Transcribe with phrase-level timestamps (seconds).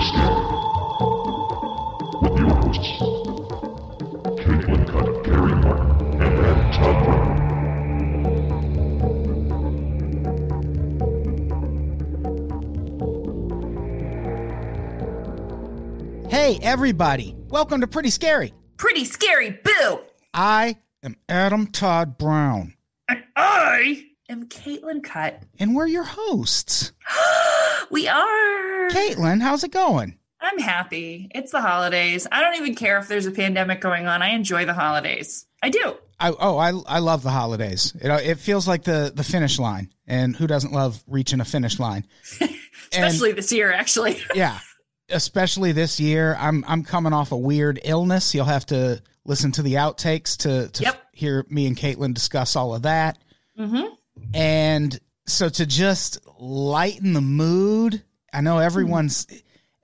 [0.00, 0.16] Pretty
[2.22, 3.02] With your hosts,
[4.40, 7.40] Caitlin Cutt, Gary Martin, and Adam Todd Brown.
[16.30, 17.36] Hey, everybody.
[17.48, 18.54] Welcome to Pretty Scary.
[18.78, 20.00] Pretty scary, boo!
[20.32, 22.74] I am Adam Todd Brown,
[23.08, 25.42] And I am Caitlin Cutt.
[25.58, 26.92] and we're your hosts.
[27.90, 28.88] we are.
[28.90, 30.16] Caitlin, how's it going?
[30.40, 31.28] I'm happy.
[31.34, 32.26] It's the holidays.
[32.32, 34.22] I don't even care if there's a pandemic going on.
[34.22, 35.46] I enjoy the holidays.
[35.62, 35.96] I do.
[36.18, 37.94] I, oh, I, I love the holidays.
[38.00, 41.78] It, it feels like the, the finish line, and who doesn't love reaching a finish
[41.78, 42.06] line?
[42.92, 44.18] Especially this year, actually.
[44.34, 44.58] Yeah,
[45.10, 46.36] especially this year.
[46.38, 48.34] I'm I'm coming off a weird illness.
[48.34, 51.02] You'll have to listen to the outtakes to to Yep.
[51.12, 53.18] hear me and Caitlin discuss all of that.
[53.58, 53.94] mm-hmm.
[54.34, 59.26] And so to just lighten the mood, I know everyone's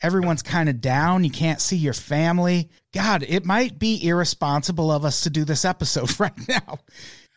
[0.03, 1.25] everyone's kind of down.
[1.25, 2.71] You can't see your family.
[2.93, 6.79] God, it might be irresponsible of us to do this episode right now.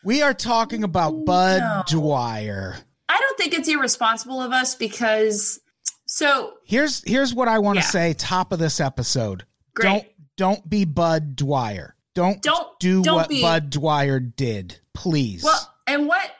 [0.04, 1.82] We are talking about Budd No.
[2.00, 2.76] Dwyer.
[3.08, 5.60] I don't think it's irresponsible of us because.
[6.06, 7.90] So, Here's here's what I want to Yeah.
[7.90, 9.44] say top of this episode.
[9.74, 9.86] Great.
[9.86, 11.94] Don't don't be Budd Dwyer.
[12.14, 14.80] Don't Don't- do don't what be- Budd Dwyer did.
[14.94, 15.44] Please.
[15.44, 16.30] well, and what, what-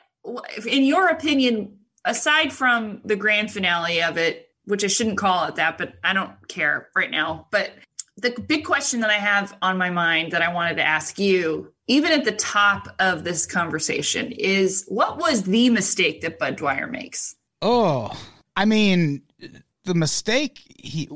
[0.67, 5.55] in your opinion, aside from the grand finale of it, which I shouldn't call it
[5.55, 7.47] that, but I don't care right now.
[7.51, 7.71] But
[8.17, 11.73] the big question that I have on my mind that I wanted to ask you,
[11.87, 16.87] even at the top of this conversation, is what was the mistake that Budd Dwyer
[16.87, 17.35] makes?
[17.61, 18.11] Oh,
[18.55, 19.23] I mean,
[19.85, 21.09] the mistake he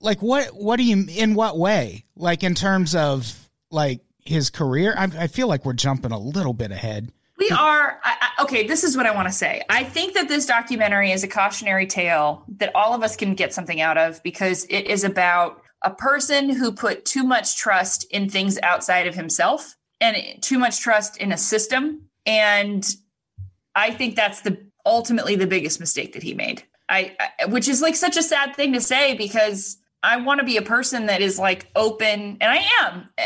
[0.00, 2.04] like what what do you in what way?
[2.16, 4.94] Like in terms of like his career?
[4.96, 7.10] I, I feel like we're jumping a little bit ahead.
[7.38, 8.66] We are I, I, okay.
[8.66, 9.62] This is what I want to say.
[9.68, 13.54] I think that this documentary is a cautionary tale that all of us can get
[13.54, 18.28] something out of because it is about a person who put too much trust in
[18.28, 22.02] things outside of himself and too much trust in a system.
[22.26, 22.84] And
[23.74, 26.64] I think that's the ultimately the biggest mistake that he made.
[26.88, 30.46] I, I which is like such a sad thing to say because I want to
[30.46, 33.22] be a person that is like open, and I am uh,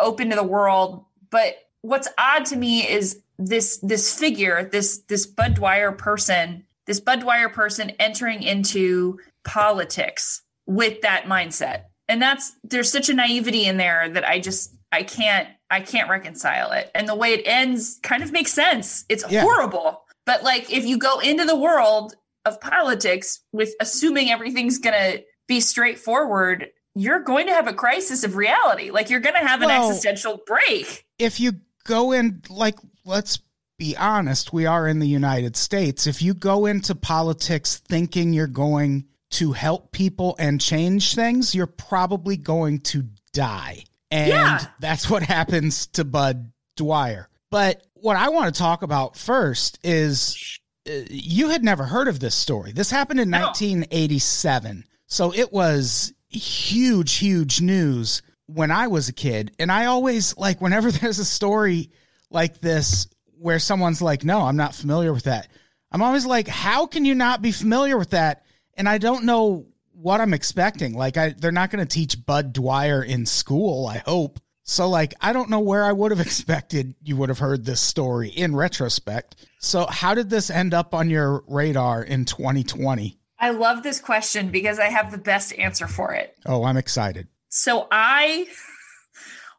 [0.00, 1.04] open to the world.
[1.30, 7.00] But what's odd to me is this this figure, this this Budd Dwyer person, this
[7.00, 13.66] Budd Dwyer person entering into politics with that mindset, and that's there's such a naivety
[13.66, 16.90] in there that I just I can't I can't reconcile it.
[16.94, 19.04] And the way it ends kind of makes sense.
[19.08, 19.42] It's Yeah.
[19.42, 22.14] horrible, but like if you go into the world
[22.44, 25.18] of politics with assuming everything's gonna
[25.48, 28.90] be straightforward, you're going to have a crisis of reality.
[28.90, 31.06] Like you're going to have an Well- existential break.
[31.18, 31.52] If you
[31.84, 33.38] go in like let's
[33.78, 36.06] be honest, we are in the United States.
[36.06, 41.66] If you go into politics thinking you're going to help people and change things, you're
[41.66, 43.82] probably going to die.
[44.10, 44.64] And Yeah.
[44.78, 47.28] that's what happens to Budd Dwyer.
[47.50, 52.20] But what I want to talk about first is uh, you had never heard of
[52.20, 52.72] this story.
[52.72, 53.38] This happened in No.
[53.46, 54.84] 1987.
[55.06, 59.52] So it was huge, huge news when I was a kid.
[59.58, 61.90] And I always like whenever there's a story
[62.30, 63.08] like this
[63.38, 65.48] where someone's like, no, I'm not familiar with that.
[65.90, 68.44] I'm always like, how can you not be familiar with that?
[68.74, 70.94] And I don't know what I'm expecting.
[70.94, 74.40] Like, I, they're not going to teach Budd Dwyer in school, I hope.
[74.64, 77.80] So, like, I don't know where I would have expected you would have heard this
[77.80, 79.36] story in retrospect.
[79.58, 83.18] So, how did this end up on your radar in 2020?
[83.38, 86.36] I love this question because I have the best answer for it.
[86.46, 87.26] Oh, I'm excited.
[87.54, 88.46] So I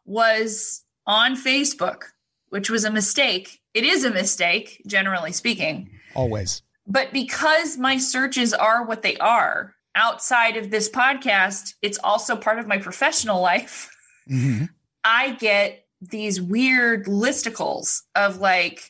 [0.04, 2.06] was on Facebook,
[2.50, 3.62] which was a mistake.
[3.76, 5.92] It is a mistake, generally speaking.
[6.16, 6.64] Always.
[6.88, 12.58] But because my searches are what they are outside of this podcast, it's also part
[12.58, 13.96] of my professional life.
[14.28, 14.64] hmm
[15.06, 18.90] I get these weird listicles of like,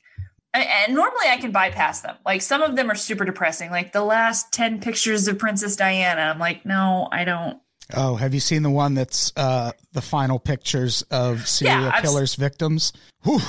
[0.53, 2.15] and normally I can bypass them.
[2.25, 6.21] Like some of them are super depressing, like the last 10 pictures of Princess Diana.
[6.21, 7.59] I'm like, no, I don't.
[7.93, 12.35] Oh, have you seen the one that's uh, the final pictures of serial Yeah, killers'
[12.35, 12.93] victims?
[13.23, 13.39] Whew,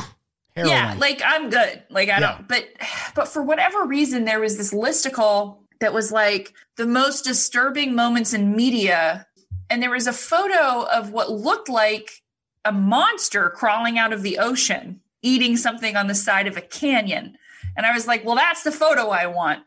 [0.55, 0.73] heroin.
[0.73, 1.82] Yeah, like I'm good.
[1.91, 2.37] Like I Yeah.
[2.37, 2.67] don't, but,
[3.14, 8.32] but for whatever reason, there was this listicle that was like the most disturbing moments
[8.32, 9.26] in media.
[9.70, 12.23] And there was a photo of what looked like
[12.64, 17.37] a monster crawling out of the ocean, eating something on the side of a canyon.
[17.76, 19.62] And I was like, well, that's the photo I want.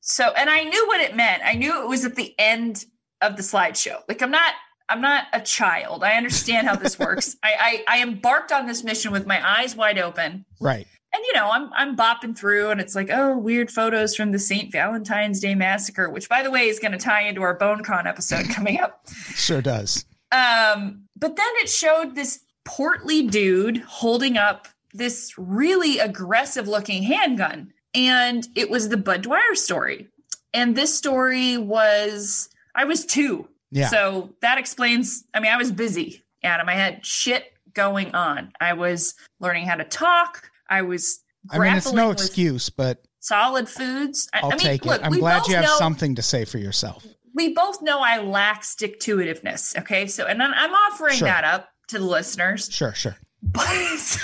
[0.00, 1.42] So, and I knew what it meant.
[1.44, 2.84] I knew it was at the end
[3.22, 4.00] of the slideshow.
[4.08, 4.54] Like I'm not,
[4.88, 6.04] I'm not a child.
[6.04, 7.36] I understand how this works.
[7.42, 10.44] I, I, I embarked on this mission with my eyes wide open.
[10.60, 10.86] right.
[11.14, 14.38] and you know, I'm I'm bopping through and it's like, oh, weird photos from the
[14.38, 14.70] St.
[14.72, 18.48] Valentine's Day massacre, which by the way is going to tie into our BoneCon episode
[18.54, 19.08] coming up.
[19.34, 20.04] Sure does.
[20.32, 27.72] Um, but then it showed this portly dude holding up this really aggressive looking handgun.
[27.94, 30.08] And it was the Budd Dwyer story.
[30.54, 33.48] And this story was, I was two.
[33.70, 33.88] Yeah.
[33.88, 36.68] So that explains, I mean, I was busy, Adam.
[36.68, 38.52] I had shit going on.
[38.60, 40.50] I was learning how to talk.
[40.68, 41.20] I was
[41.50, 44.28] I mean, it's no excuse, but solid foods.
[44.32, 45.06] I, I'll I mean, take look, it.
[45.06, 47.06] I'm glad you have know- something to say for yourself.
[47.34, 49.76] we both know I lack stick to itiveness.
[49.78, 50.06] Okay.
[50.06, 51.28] So, and I'm- I'm offering Sure.
[51.28, 52.68] that up to the listeners.
[52.70, 53.16] Sure, sure.
[53.42, 53.66] But
[53.98, 54.20] so,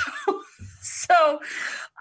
[0.80, 1.40] so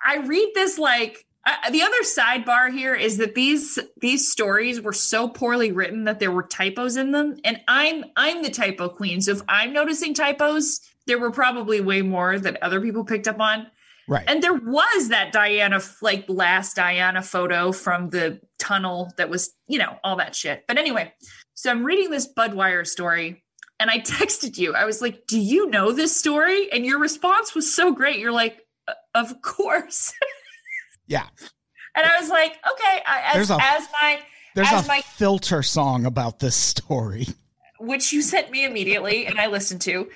[0.06, 4.94] I read this like uh, the other sidebar here is that these these stories were
[4.94, 9.22] so poorly written that there were typos in them, and I'm I'm the typo queen.
[9.22, 13.40] So if I'm noticing typos, there were probably way more that other people picked up
[13.40, 13.68] on.
[14.08, 14.24] Right.
[14.28, 19.80] And there was that Diana, like last Diana photo from the tunnel that was, you
[19.80, 20.64] know, all that shit.
[20.66, 21.14] But anyway,
[21.56, 23.44] so I'm reading this Budweiser story
[23.80, 24.76] and I texted you.
[24.76, 26.72] I was like, Do you know this story?
[26.72, 28.20] And your response was so great.
[28.20, 30.14] You're like, "Uh, Of course.
[31.07, 31.27] yeah.
[31.95, 34.19] And I was like, Okay, as, There's a- as my,
[34.56, 37.27] There's As a my- filter song about this story.
[37.80, 40.09] which you sent me immediately and I listened to,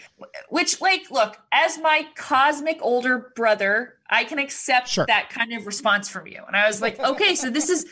[0.49, 5.05] which, like, look, as my cosmic older brother, I can accept Sure.
[5.07, 6.41] that kind of response from you.
[6.47, 7.85] And I was like, okay, so this is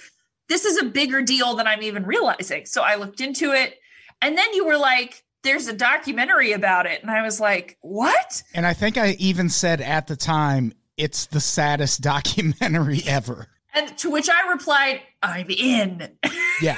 [0.47, 2.65] this is a bigger deal than I'm even realizing.
[2.65, 3.75] So I looked into it,
[4.19, 7.03] and then you were like, there's a documentary about it.
[7.03, 8.41] And I was like, what?
[8.55, 13.47] And I think I even said at the time, it's the saddest documentary ever.
[13.73, 16.09] And to which I replied, I'm in.
[16.61, 16.77] Yeah.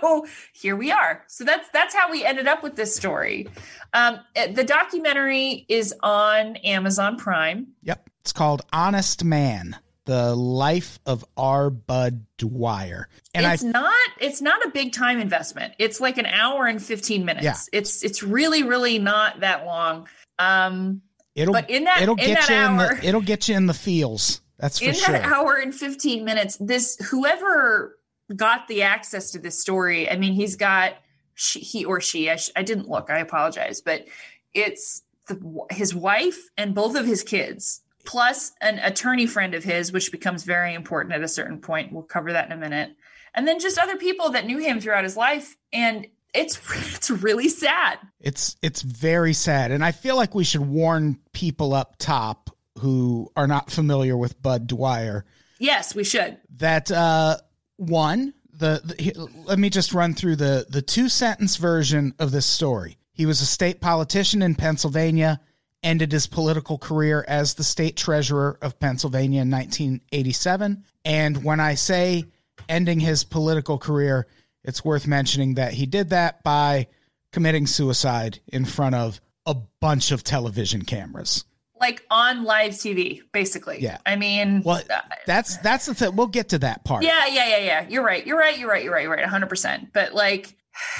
[0.00, 3.48] so here we are so that's that's how we ended up with this story
[3.94, 4.18] um
[4.52, 8.10] the documentary is on amazon prime Yep.
[8.20, 11.70] It's called Honest Man, the life of R.
[11.70, 13.08] Budd Dwyer.
[13.32, 16.82] And it's I not it's not a big time investment it's like an hour and
[16.82, 17.56] 15 minutes Yeah.
[17.72, 20.06] it's it's really really not that long
[20.38, 21.00] um
[21.38, 23.56] it'll but in that- it'll in get that you in hour- the it'll get you
[23.56, 24.40] in the feels.
[24.58, 25.12] That's for in sure.
[25.12, 27.98] that hour and 15 minutes this whoever
[28.34, 30.94] got the access to this story i mean he's got
[31.34, 34.06] she, he or she I, sh- I didn't look i apologize but
[34.52, 35.40] it's the,
[35.70, 40.42] his wife and both of his kids plus an attorney friend of his which becomes
[40.44, 42.90] very important at a certain point we'll cover that in a minute
[43.34, 46.60] and then just other people that knew him throughout his life and it's
[46.94, 47.98] it's really sad.
[48.20, 53.30] It's it's very sad, and I feel like we should warn people up top who
[53.36, 55.24] are not familiar with Budd Dwyer.
[55.58, 56.38] Yes we should.
[56.56, 57.38] That uh,
[57.76, 62.46] one the, the let me just run through the the two sentence version of this
[62.46, 62.98] story.
[63.12, 65.40] He was a state politician in Pennsylvania,
[65.82, 71.74] ended his political career as the state treasurer of Pennsylvania in 1987, and when I
[71.74, 72.24] say
[72.68, 74.26] ending his political career,
[74.68, 76.86] it's worth mentioning that he did that by
[77.32, 81.44] committing suicide in front of a bunch of television cameras.
[81.80, 83.98] like on live tv basically Yeah.
[84.04, 86.16] i mean Well, uh, that's that's the thing.
[86.16, 87.02] We'll get to that part.
[87.04, 87.86] Yeah, yeah, yeah, yeah.
[87.88, 88.26] You're right.
[88.26, 88.58] You're right.
[88.58, 88.82] You're right.
[88.84, 89.02] You're right.
[89.04, 89.24] You're right.
[89.26, 89.92] 100%.
[89.92, 90.56] But like,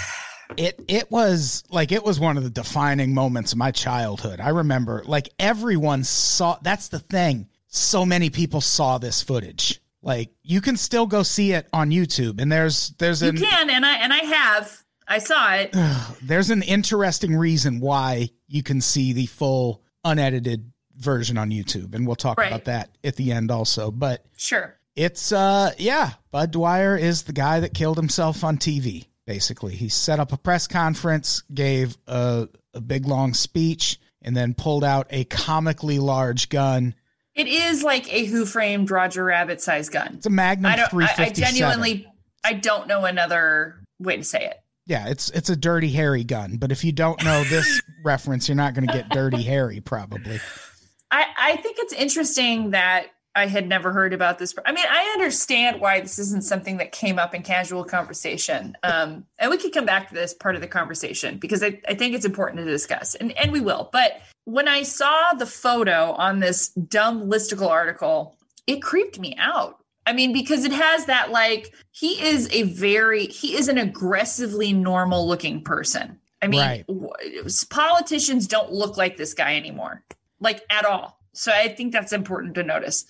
[0.57, 4.41] it it was like it was one of the defining moments of my childhood.
[4.41, 7.49] I remember like everyone saw that's the thing.
[7.69, 9.81] So many people saw this footage.
[10.09, 13.69] Like you can still go see it on YouTube and there's there's a you can,
[13.71, 15.77] and I, and I have, I saw it.
[16.23, 22.07] there's an interesting reason why you can see the full unedited version on YouTube and
[22.07, 22.49] we'll talk Right.
[22.49, 23.91] about that at the end also.
[23.91, 24.75] But Sure.
[24.97, 29.07] It's uh yeah, Budd Dwyer is the guy that killed himself on TV.
[29.27, 34.55] Basically, he set up a press conference, gave a, a big long speech, and then
[34.55, 36.95] pulled out a comically large gun.
[37.39, 40.15] It is like a Who Framed Roger Rabbit size gun.
[40.15, 42.07] It's a Magnum I don't, I, I genuinely,
[42.45, 44.61] I don't know another way to say it.
[44.87, 46.57] yeah, it's it's a dirty Harry gun.
[46.57, 50.41] But if you don't know this reference, you're not going to get Dirty Harry probably.
[51.11, 54.53] I, I think it's interesting that I had never heard about this.
[54.67, 58.77] I mean, I understand why this isn't something that came up in casual conversation.
[58.83, 61.95] Um, and we could come back to this part of the conversation because I, I
[61.95, 63.91] think it's important to discuss, and, and we will.
[63.93, 68.35] But when I saw the photo on this dumb listicle article,
[68.67, 69.85] it creeped me out.
[70.07, 74.73] I mean, because it has that like, he is a very, he is an aggressively
[74.73, 76.19] normal looking person.
[76.41, 76.87] I mean, Right.
[76.87, 77.11] w-
[77.69, 80.03] politicians don't look like this guy anymore,
[80.41, 81.21] like at all.
[81.35, 83.05] So I think that's important to notice.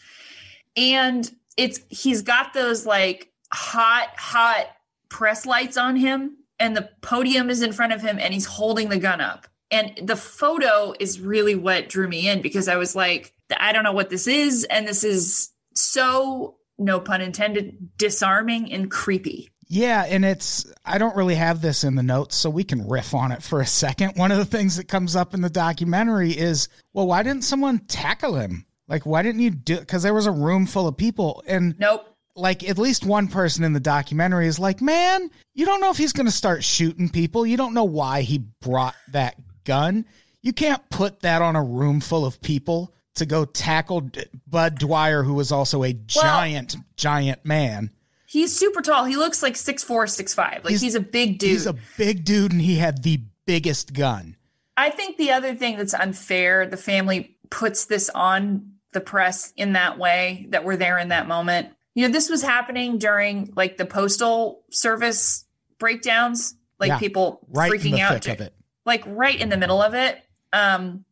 [0.76, 4.66] And it's he's got those like hot, hot
[5.08, 8.88] press lights on him, and the podium is in front of him, and he's holding
[8.88, 9.46] the gun up.
[9.70, 13.84] And the photo is really what drew me in because I was like, I don't
[13.84, 14.64] know what this is.
[14.64, 19.50] And this is so, no pun intended, disarming and creepy.
[19.70, 23.12] Yeah, and it's I don't really have this in the notes, so we can riff
[23.12, 24.14] on it for a second.
[24.16, 27.80] One of the things that comes up in the documentary is, well, why didn't someone
[27.80, 28.64] tackle him?
[28.88, 29.78] Like, why didn't you do?
[29.78, 32.06] Because there was a room full of people, and Nope.
[32.34, 35.98] like at least one person in the documentary is like, man, you don't know if
[35.98, 37.44] he's going to start shooting people.
[37.44, 39.34] You don't know why he brought that
[39.68, 40.04] gun.
[40.42, 44.10] You can't put that on a room full of people to go tackle
[44.46, 47.90] Budd Dwyer, who was also a giant, giant man.
[48.26, 49.04] He's super tall.
[49.04, 50.64] He looks like six four, six five.
[50.64, 51.50] Like He's- he's, a big dude.
[51.50, 54.36] He's a big dude, and he had the biggest gun.
[54.76, 59.72] I think the other thing that's unfair, the family puts this on the press in
[59.72, 61.68] that way that we're there in that moment.
[61.94, 65.44] You know, this was happening during like the postal service
[65.78, 68.54] breakdowns, like Yeah, people Right in freaking the out, of it.
[68.88, 70.18] Like right in the middle of it.
[70.52, 71.04] Um,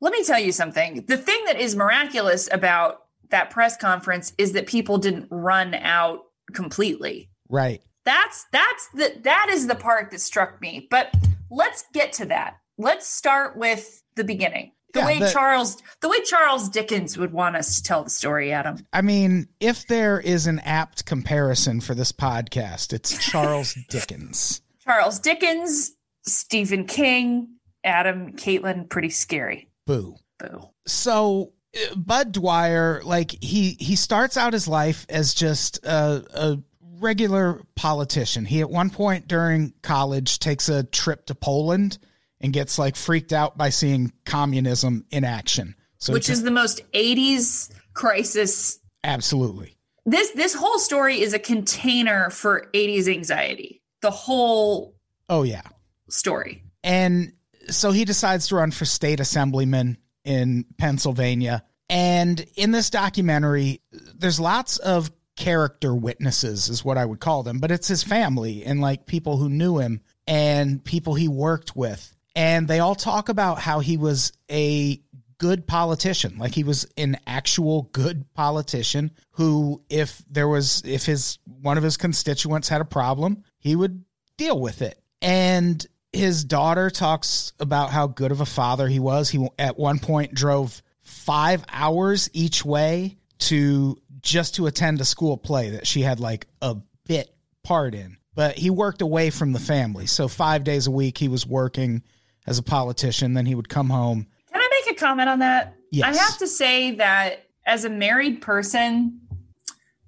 [0.00, 1.04] let me tell you something.
[1.06, 6.20] The thing that is miraculous about that press conference is that people didn't run out
[6.54, 7.82] completely Right.
[8.04, 11.14] that's that's the that is the part that struck me but
[11.50, 16.08] let's get to that let's start with the beginning the Yeah, way the- charles the
[16.08, 20.18] way charles dickens would want us to tell the story adam I mean, if there
[20.20, 24.62] is an apt comparison for this podcast, it's Charles Dickens.
[24.82, 25.92] charles dickens
[26.28, 27.48] stephen king
[27.84, 30.16] adam caitlin pretty scary Boo.
[30.38, 36.24] boo so uh, Budd Dwyer, like he he starts out his life as just a,
[36.32, 36.58] a
[36.98, 38.46] regular politician.
[38.46, 41.98] He at one point during college takes a trip to Poland
[42.40, 45.74] and gets like freaked out by seeing communism in action.
[45.98, 52.30] So which is the most 80s crisis absolutely this this whole story is a container
[52.30, 54.94] for 80s anxiety the whole
[55.28, 55.62] oh yeah,
[56.08, 57.32] story and
[57.70, 61.64] so he decides to run for state assemblyman in Pennsylvania.
[61.88, 67.58] And in this documentary, there's lots of character witnesses, is what I would call them,
[67.60, 72.14] but it's his family and like people who knew him and people he worked with.
[72.34, 75.00] And they all talk about how he was a
[75.38, 76.36] good politician.
[76.38, 81.84] Like he was an actual good politician who, if there was, if his, one of
[81.84, 84.04] his constituents had a problem, he would
[84.36, 85.00] deal with it.
[85.22, 89.28] And his daughter talks about how good of a father he was.
[89.30, 95.36] He at one point drove five hours each way to just to attend a school
[95.36, 98.16] play that she had like a bit part in.
[98.34, 100.06] But he worked away from the family.
[100.06, 102.02] So five days a week he was working
[102.46, 103.34] as a politician.
[103.34, 104.26] Then he would come home.
[104.52, 105.76] Can I make a comment on that?
[105.90, 106.16] Yes.
[106.16, 109.20] I have to say that as a married person,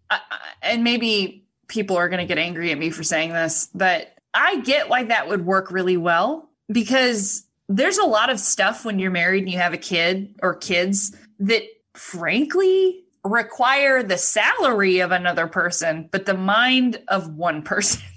[0.09, 3.69] I, I- and maybe people are going to get angry at me for saying this,
[3.75, 8.85] but I get why that would work really well because there's a lot of stuff
[8.85, 11.63] when you're married and you have a kid or kids that
[11.95, 18.03] frankly require the salary of another person, but the mind of one person.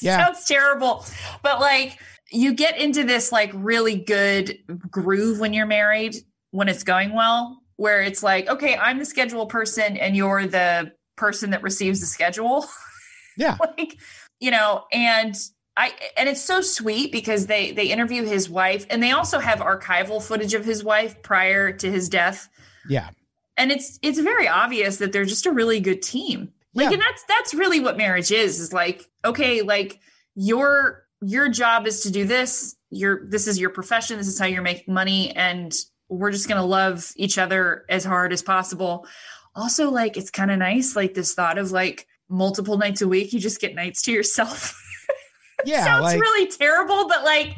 [0.00, 0.26] Yeah.
[0.26, 1.04] Sounds terrible,
[1.42, 1.98] but like
[2.30, 4.56] you get into this like really good
[4.90, 6.14] groove when you're married
[6.50, 10.92] when it's going well where it's like okay i'm the schedule person and you're the
[11.16, 12.66] person that receives the schedule
[13.38, 13.56] Yeah.
[13.60, 13.96] like
[14.40, 15.34] you know and
[15.76, 19.58] i and it's so sweet because they they interview his wife and they also have
[19.60, 22.48] archival footage of his wife prior to his death.
[22.88, 23.10] Yeah.
[23.56, 26.52] and it's it's very obvious that they're just a really good team.
[26.74, 26.92] Like Yeah.
[26.94, 30.00] and that's that's really what marriage is is like okay like
[30.34, 32.76] your your job is to do this.
[32.90, 34.18] Your this is your profession.
[34.18, 35.34] This is how you're making money.
[35.34, 35.74] And
[36.08, 39.06] we're just going to love each other as hard as possible.
[39.54, 43.32] Also like it's kind of nice like this thought of like multiple nights a week
[43.32, 44.80] you just get nights to yourself
[45.64, 45.84] Yeah.
[45.84, 47.56] sounds like really terrible but like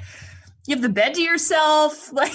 [0.67, 2.33] you have the bed to yourself like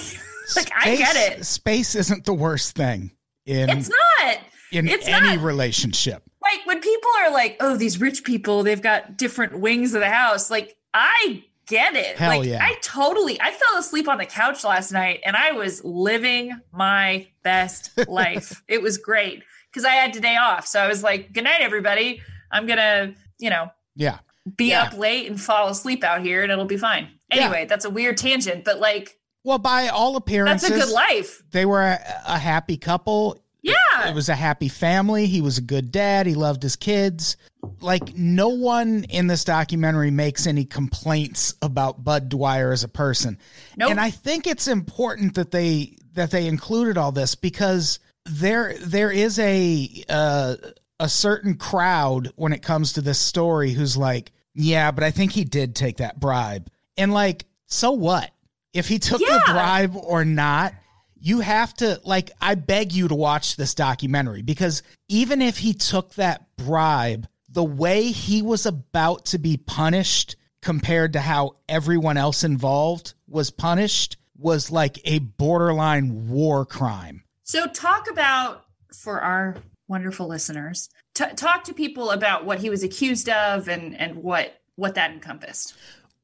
[0.54, 3.10] like i get it Space isn't the worst thing
[3.46, 4.38] in it's not
[4.72, 5.44] in it's any not.
[5.44, 6.22] relationship.
[6.42, 10.10] like when people are like, "Oh, these rich people, they've got different wings of the
[10.10, 12.16] house." Like, I get it.
[12.16, 12.58] Hell like, yeah.
[12.60, 13.40] I totally.
[13.40, 18.60] I fell asleep on the couch last night, and I was living my best life.
[18.68, 19.44] it was great
[19.76, 20.66] because I had today off.
[20.66, 22.22] So I was like, "Good night, everybody.
[22.50, 24.18] I'm gonna, you know, Yeah.
[24.56, 24.84] be Yeah.
[24.84, 27.42] up late and fall asleep out here, and it'll be fine." Yeah.
[27.42, 31.42] Anyway, that's a weird tangent, but like, Well, by all appearances, that's a good life.
[31.52, 33.38] they were a, a happy couple.
[33.62, 33.74] Yeah.
[34.08, 35.26] It was a happy family.
[35.26, 36.26] He was a good dad.
[36.26, 37.36] He loved his kids.
[37.80, 43.38] Like no one in this documentary makes any complaints about Budd Dwyer as a person.
[43.76, 43.90] Nope.
[43.90, 49.10] And I think it's important that they that they included all this because there there
[49.10, 50.56] is a uh,
[51.00, 55.32] a certain crowd when it comes to this story who's like, yeah, but I think
[55.32, 56.70] he did take that bribe.
[56.96, 58.30] And like, so what?
[58.76, 60.74] if he took the bribe or not.
[61.18, 65.72] You have to like I beg you to watch this documentary because even if he
[65.72, 72.18] took that bribe, the way he was about to be punished compared to how everyone
[72.18, 77.24] else involved was punished was like a borderline war crime.
[77.46, 79.56] So, talk about for our
[79.88, 80.88] wonderful listeners.
[81.14, 85.12] T- talk to people about what he was accused of and and what what that
[85.12, 85.74] encompassed.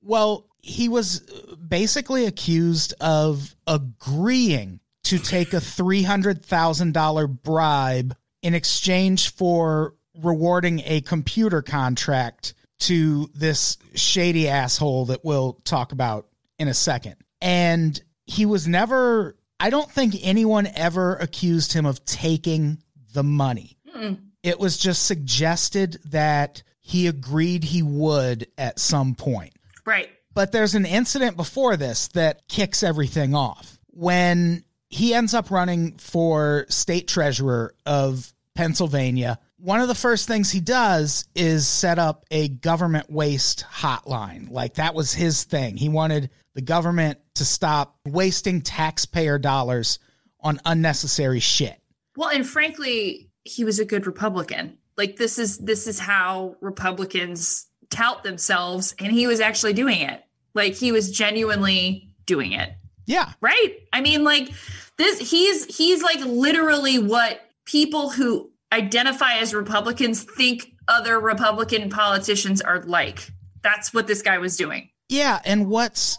[0.03, 1.21] Well, he was
[1.69, 11.63] basically accused of agreeing to take a $300,000 bribe in exchange for rewarding a computer
[11.63, 16.27] contract to this shady asshole that we'll talk about
[16.59, 17.17] in a second.
[17.41, 22.79] And he was never, I don't think anyone ever accused him of taking
[23.13, 23.79] the money.
[23.95, 24.19] Mm-mm.
[24.43, 29.53] It was just suggested that he agreed he would at some point.
[29.87, 30.11] Right.
[30.35, 33.79] But there's an incident before this that kicks everything off.
[33.87, 40.51] When he ends up running for state treasurer of Pennsylvania, one of the first things
[40.51, 44.51] he does is set up a government waste hotline.
[44.51, 45.77] Like that was his thing.
[45.77, 49.99] He wanted the government to stop wasting taxpayer dollars
[50.41, 51.81] on unnecessary shit.
[52.17, 54.79] Well, and frankly, he was a good Republican.
[54.97, 60.23] Like this is this is how Republicans tout themselves, and he was actually doing it.
[60.55, 62.71] Like he was genuinely doing it.
[63.07, 63.33] Yeah.
[63.41, 63.77] Right?
[63.93, 64.51] I mean, like
[64.99, 72.61] this he's he's like literally what people who identify as Republicans think other Republican politicians
[72.61, 73.31] are like.
[73.63, 74.91] That's what this guy was doing.
[75.13, 76.19] Yeah, and what's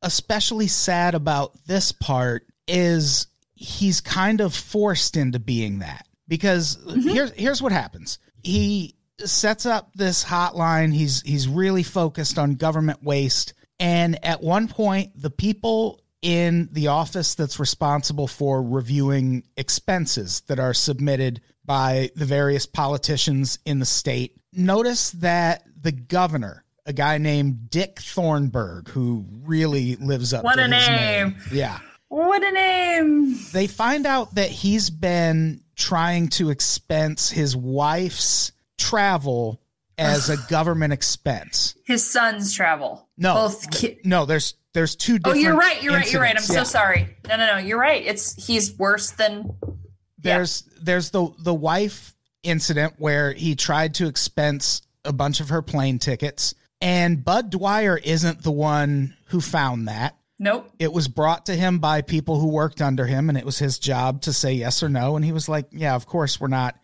[0.00, 7.08] especially sad about this part is he's kind of forced into being that because mm-hmm.
[7.08, 8.20] here's here's what happens.
[8.44, 10.94] He sets up this hotline.
[10.94, 16.86] He's he's really focused on government waste, and at one point, the people in the
[16.86, 23.84] office that's responsible for reviewing expenses that are submitted by the various politicians in the
[23.84, 30.56] state notice that the governor a guy named Dick Thornburgh, who really lives up What
[30.56, 31.36] to a his name.
[31.52, 31.78] Yeah.
[32.08, 33.38] What a name.
[33.52, 39.60] They find out that he's been trying to expense his wife's travel
[39.96, 41.74] as a government expense.
[41.84, 43.08] His sons travel.
[43.16, 43.34] No.
[43.34, 45.82] Both ki- No, there's there's two Oh, different Oh, you're right.
[45.82, 46.12] You're right.
[46.12, 46.30] You're right.
[46.32, 46.70] I'm incidents.
[46.70, 47.16] so sorry.
[47.28, 47.58] No, no, no.
[47.58, 48.04] You're right.
[48.04, 49.54] It's he's worse than
[50.18, 55.62] There's there's the the wife incident where he tried to expense a bunch of her
[55.62, 60.16] plane tickets and Budd Dwyer isn't the one who found that.
[60.38, 60.68] nope.
[60.78, 63.78] it was brought to him by people who worked under him and it was his
[63.78, 66.76] job to say yes or no and he was like yeah of course we're not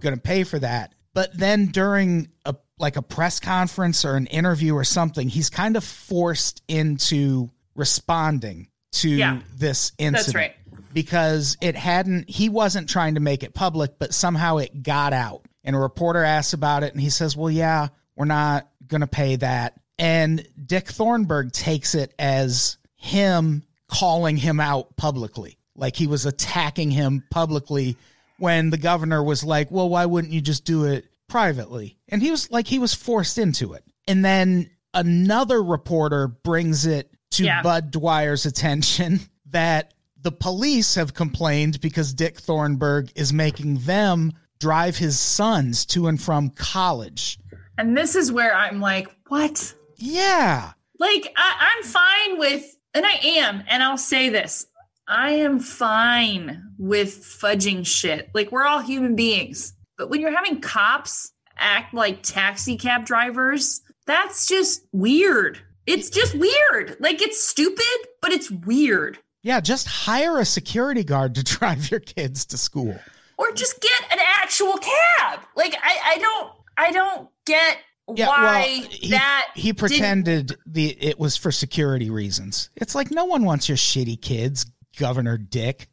[0.00, 4.26] going to pay for that but then during a like a press conference or an
[4.26, 9.40] interview or something he's kind of forced into responding to Yeah.
[9.56, 10.54] this incident That's right.
[10.92, 15.42] because it hadn't he wasn't trying to make it public but somehow it got out
[15.64, 19.06] and a reporter asks about it and he says well yeah we're not going to
[19.06, 26.06] pay that and dick thornburgh takes it as him calling him out publicly like he
[26.06, 27.96] was attacking him publicly
[28.38, 32.30] when the governor was like well why wouldn't you just do it privately and he
[32.30, 37.62] was like he was forced into it and then another reporter brings it to Yeah.
[37.62, 39.20] budd dwyer's attention
[39.50, 46.08] that the police have complained because Dick Thornburgh is making them drive his sons to
[46.08, 47.38] and from college.
[47.78, 49.74] And this is where I'm like, what?
[49.96, 50.72] Yeah.
[50.98, 54.66] Like I, I'm fine with, and I am, and I'll say this:
[55.06, 58.30] I am fine with fudging shit.
[58.34, 63.82] Like we're all human beings, but when you're having cops act like taxi cab drivers,
[64.06, 65.60] that's just weird.
[65.86, 66.96] It's just weird.
[66.98, 69.18] Like it's stupid, but it's weird.
[69.42, 72.98] Yeah, just hire a security guard to drive your kids to school.
[73.38, 75.40] Or just get an actual cab.
[75.54, 77.78] Like I, I don't, I don't get
[78.14, 82.70] Yeah, why well, he, that he didn't- pretended the it was for security reasons.
[82.76, 84.66] It's like no one wants your shitty kids,
[84.98, 85.88] Governor Dick.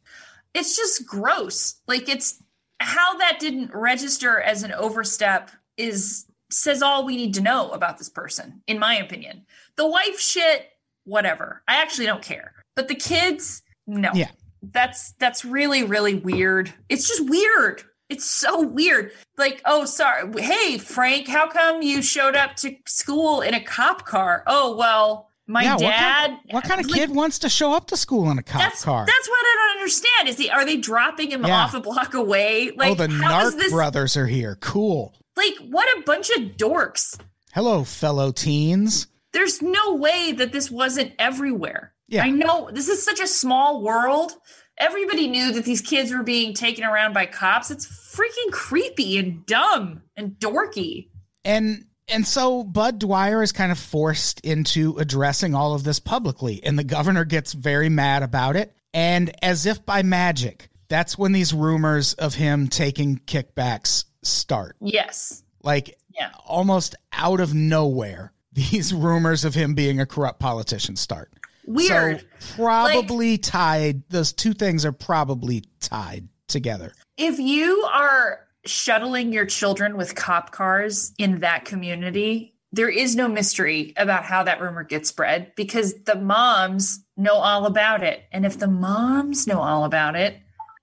[0.54, 1.76] it's just gross.
[1.88, 2.42] Like it's
[2.80, 7.98] how that didn't register as an overstep is says all we need to know about
[7.98, 9.44] this person, in my opinion.
[9.76, 10.68] The wife shit,
[11.04, 11.62] whatever.
[11.66, 12.52] I actually don't care.
[12.76, 14.10] But the kids, no.
[14.14, 14.28] Yeah.
[14.62, 16.72] That's that's really, really weird.
[16.88, 17.82] It's just weird.
[18.08, 19.12] It's so weird.
[19.38, 20.30] Like, oh, sorry.
[20.42, 24.42] Hey, Frank, how come you showed up to school in a cop car?
[24.46, 25.80] Oh, well, my yeah, dad.
[25.80, 28.42] what kind, what kind of like, kid wants to show up to school in a
[28.42, 29.04] cop that's, car?
[29.06, 30.28] That's what I don't understand.
[30.28, 31.64] Is the are they dropping him Yeah.
[31.64, 32.70] off a block away?
[32.70, 34.56] Oh, like oh, the Narc this brothers are here.
[34.60, 35.14] Cool.
[35.36, 37.18] like what a bunch of dorks.
[37.52, 39.06] Hello, fellow teens.
[39.32, 41.92] There's no way that this wasn't everywhere.
[42.08, 42.24] Yeah.
[42.24, 44.32] I know this is such a small world.
[44.78, 47.70] Everybody knew that these kids were being taken around by cops.
[47.70, 51.08] It's freaking creepy and dumb and dorky.
[51.44, 56.62] And and so Budd Dwyer is kind of forced into addressing all of this publicly,
[56.62, 58.74] and the governor gets very mad about it.
[58.92, 64.76] And as if by magic, that's when these rumors of him taking kickbacks start.
[64.80, 65.42] Yes.
[65.62, 66.30] Like Yeah.
[66.46, 71.32] almost out of nowhere, these rumors of him being a corrupt politician start.
[71.66, 72.26] Weird.
[72.38, 74.08] So probably tied.
[74.10, 76.92] Those two things are probably tied together.
[77.16, 83.28] if you are shuttling your children with cop cars in that community, there is no
[83.28, 88.22] mystery about how that rumor gets spread because the moms know all about it.
[88.32, 90.36] And if the moms know all about it,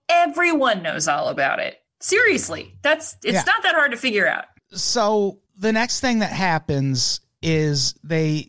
[0.10, 1.78] everyone knows all about it.
[2.00, 3.44] Seriously, that's it's Yeah.
[3.46, 4.46] not that hard to figure out.
[4.72, 8.48] So the next thing that happens is they,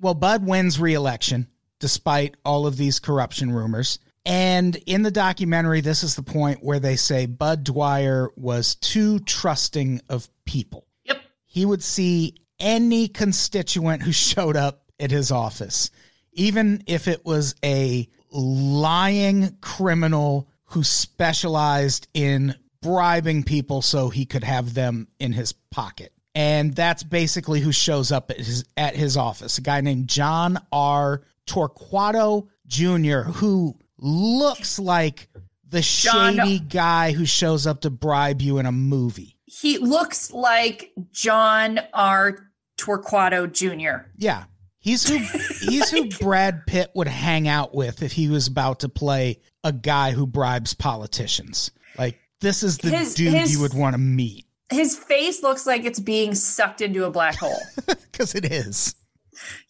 [0.00, 1.48] well, Budd wins re-election
[1.80, 3.98] despite all of these corruption rumors.
[4.24, 9.18] And in the documentary, this is the point where they say Budd Dwyer was too
[9.20, 10.86] trusting of people.
[11.04, 11.22] Yep.
[11.46, 15.90] He would see any constituent who showed up at his office,
[16.32, 24.44] even if it was a lying criminal who specialized in bribing people so he could
[24.44, 26.12] have them in his pocket.
[26.34, 29.58] And that's basically who shows up at his at his office.
[29.58, 31.22] A guy named John R.
[31.50, 35.28] Torquato Jr., who looks like
[35.68, 39.36] the John- shady guy who shows up to bribe you in a movie.
[39.46, 42.38] He looks like John R.
[42.78, 44.06] Torquato Jr.
[44.16, 44.44] Yeah.
[44.78, 45.18] He's who
[45.68, 49.72] he's who Brad Pitt would hang out with if he was about to play a
[49.72, 51.70] guy who bribes politicians.
[51.98, 55.66] Like this is the His- dude his- you would want to meet His face looks
[55.66, 57.60] like it's being sucked into a black hole.
[57.86, 58.94] because it is.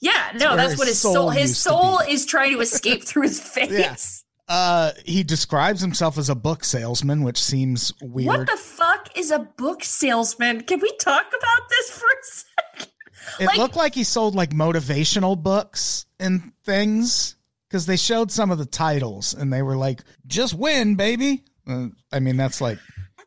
[0.01, 1.31] Yeah, no, that's what his soul soul.
[1.31, 3.71] His soul is trying to escape through his face.
[3.71, 4.25] Yes.
[4.49, 8.27] Uh, he describes himself as a book salesman, which seems weird.
[8.27, 10.63] What the fuck is a book salesman?
[10.63, 12.93] Can we talk about this for a second?
[13.39, 17.37] it like- looked like he sold like motivational books and things
[17.69, 21.87] because they showed some of the titles and they were like, "Just win, baby." Uh,
[22.11, 22.79] I mean, that's like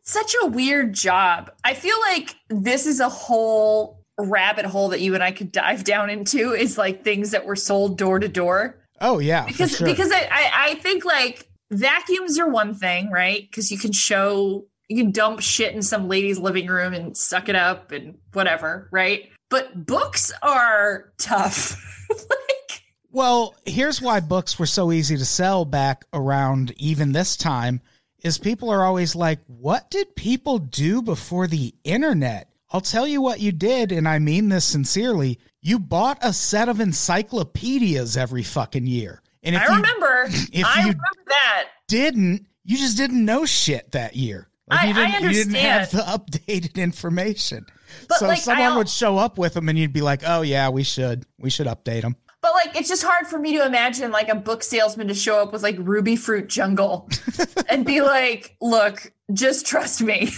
[0.01, 1.51] Such a weird job.
[1.63, 5.83] I feel like this is a whole rabbit hole that you and I could dive
[5.83, 6.53] down into.
[6.53, 8.79] Is like things that were sold door to door.
[9.01, 9.87] Oh yeah, because sure.
[9.87, 13.41] because I, I I think like vacuums are one thing, right?
[13.41, 17.49] Because you can show you can dump shit in some lady's living room and suck
[17.49, 19.29] it up and whatever, right?
[19.49, 21.77] But books are tough.
[22.09, 27.81] like well, here's why books were so easy to sell back around even this time
[28.23, 33.21] is people are always like, "What did people do before the internet?" I'll tell you
[33.21, 35.39] what you did, and I mean this sincerely.
[35.61, 39.21] You bought a set of encyclopedias every fucking year.
[39.43, 41.65] And if I you remember, if I you- remember that.
[41.87, 44.49] didn't, you just didn't know shit that year.
[44.71, 45.97] I- you didn't, you didn't have the
[46.47, 47.65] updated information.
[48.09, 50.69] But, so like, someone would show up with them and you'd be like, oh, yeah,
[50.69, 51.25] we should.
[51.37, 52.15] We should update them.
[52.41, 55.41] But like, it's just hard for me to imagine like a book salesman to show
[55.41, 57.07] up with like Rubyfruit Jungle
[57.69, 60.29] and be like, "Look, just trust me."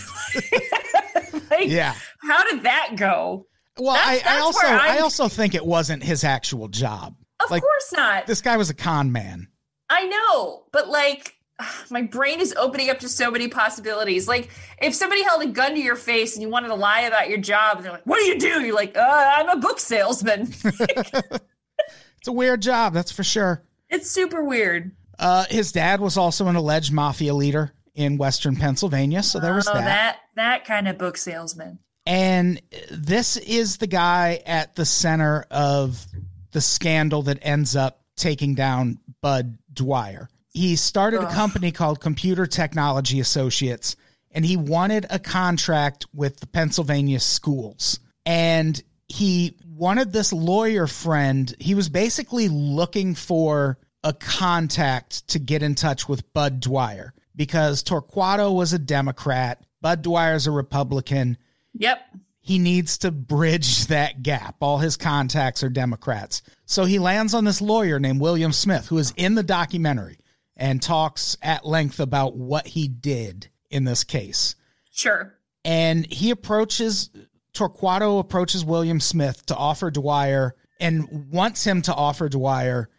[1.51, 1.93] like, Yeah.
[2.21, 3.47] how did that go?
[3.77, 7.15] Well, That's- I, I also I also think it wasn't his actual job.
[7.43, 8.25] Of Like, course not.
[8.27, 9.47] This guy was a con man.
[9.89, 11.35] I know, but like
[11.89, 14.27] my brain is opening up to so many possibilities.
[14.27, 14.49] Like
[14.81, 17.37] if somebody held a gun to your face and you wanted to lie about your
[17.37, 20.53] job, and they're like, "What do you do?" You're like, uh, "I'm a book salesman."
[22.19, 23.63] It's a weird job, that's for sure.
[23.89, 24.91] it's super weird.
[25.19, 29.67] Uh, his dad was also an alleged mafia leader in Western Pennsylvania, so there was
[29.67, 29.85] oh, that.
[29.85, 31.79] that that kind of book salesman.
[32.05, 36.05] And this is the guy at the center of
[36.51, 40.29] the scandal that ends up taking down Budd Dwyer.
[40.49, 43.95] He started a company called Computer Technology Associates,
[44.31, 47.99] and he wanted a contract with the Pennsylvania schools.
[48.25, 51.53] And he wanted this lawyer friend.
[51.59, 57.83] He was basically looking for a contact to get in touch with Budd Dwyer because
[57.83, 61.37] Torquato was a Democrat, Budd Dwyer's a Republican
[61.73, 61.99] Yep.
[62.39, 64.55] he needs to bridge that gap.
[64.61, 66.41] All his contacts are Democrats.
[66.65, 70.17] So he lands on this lawyer named William Smith, who is in the documentary
[70.55, 74.55] and talks at length about what he did in this case.
[74.91, 75.33] Sure.
[75.65, 77.09] And he approaches,
[77.53, 82.89] Torquato approaches William Smith to offer Dwyer and wants him to offer Dwyer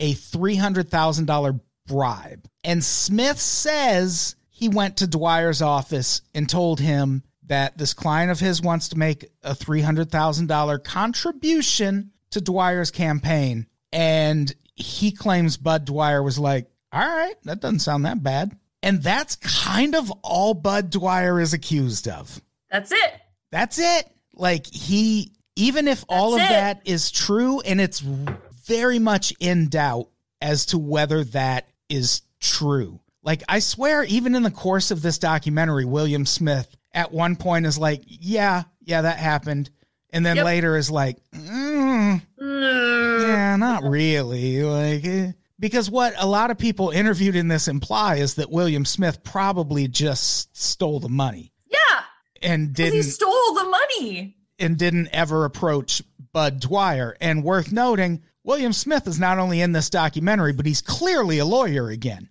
[0.00, 2.48] a $300,000 bribe.
[2.64, 8.38] And Smith says he went to Dwyer's office and told him that this client of
[8.38, 13.66] his wants to make a $300,000 contribution to Dwyer's campaign.
[13.92, 18.56] And he claims Budd Dwyer was like, all right, that doesn't sound that bad.
[18.80, 22.40] And that's kind of all Budd Dwyer is accused of.
[22.70, 23.20] That's it.
[23.50, 24.08] That's it.
[24.34, 26.54] Like he, even if all of That's it.
[26.54, 33.00] that is true and it's very much in doubt as to whether that is true.
[33.24, 37.66] Like I swear, even in the course of this documentary, William Smith at one point
[37.66, 39.70] is like, yeah, yeah, that happened.
[40.10, 40.44] And then Yep.
[40.44, 44.62] later is like, mm, Mm, yeah, not really.
[44.62, 45.32] Like, eh.
[45.58, 49.88] because what a lot of people interviewed in this imply is that William Smith probably
[49.88, 52.02] just stole the money Yeah,
[52.42, 54.36] And didn't stole the money.
[54.58, 57.16] and didn't ever approach Budd Dwyer.
[57.20, 61.44] And worth noting, William Smith is not only in this documentary, but he's clearly a
[61.46, 62.28] lawyer again.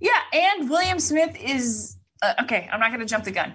[0.00, 2.68] Yeah, and William Smith is uh, okay.
[2.72, 3.52] I'm not going to jump the gun.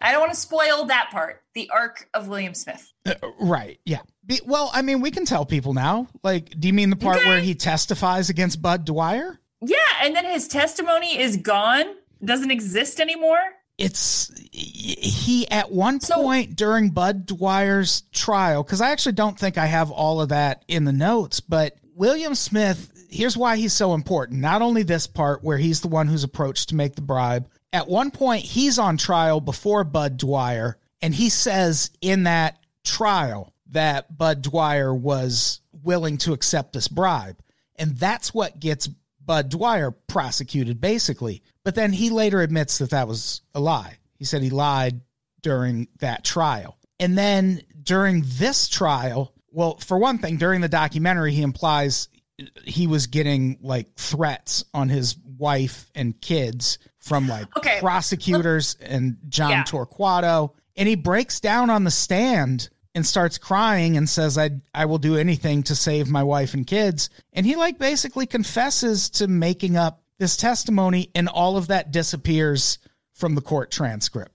[0.00, 1.42] I don't want to spoil that part.
[1.54, 2.92] The arc of William Smith.
[3.06, 3.78] Uh, right.
[3.84, 4.00] Yeah.
[4.26, 6.08] Be, well, I mean, we can tell people now.
[6.22, 7.28] Like, do you mean the part Okay.
[7.28, 9.38] where he testifies against Budd Dwyer?
[9.60, 11.84] Yeah, and then his testimony is gone.
[12.24, 13.38] Doesn't exist anymore.
[13.78, 19.56] it's he at one So- point during Budd Dwyer's trial because I actually don't think
[19.58, 22.91] I have all of that in the notes, but William Smith.
[23.12, 24.40] Here's why he's so important.
[24.40, 27.48] Not only this part where he's the one who's approached to make the bribe.
[27.72, 33.52] At one point, he's on trial before Budd Dwyer, and he says in that trial
[33.70, 37.38] that Budd Dwyer was willing to accept this bribe.
[37.76, 38.88] And that's what gets
[39.24, 41.42] Budd Dwyer prosecuted, basically.
[41.64, 43.98] But then he later admits that that was a lie.
[44.16, 45.00] He said he lied
[45.42, 46.78] during that trial.
[46.98, 52.08] And then during this trial, well, for one thing, during the documentary, he implies
[52.64, 57.78] he was getting like threats on his wife and kids from like Okay.
[57.80, 59.64] prosecutors and John Yeah.
[59.64, 60.52] Torquato.
[60.76, 64.98] And he breaks down on the stand and starts crying and says, I, I will
[64.98, 67.10] do anything to save my wife and kids.
[67.32, 72.78] And he like basically confesses to making up this testimony, and all of that disappears
[73.12, 74.30] from the court transcript.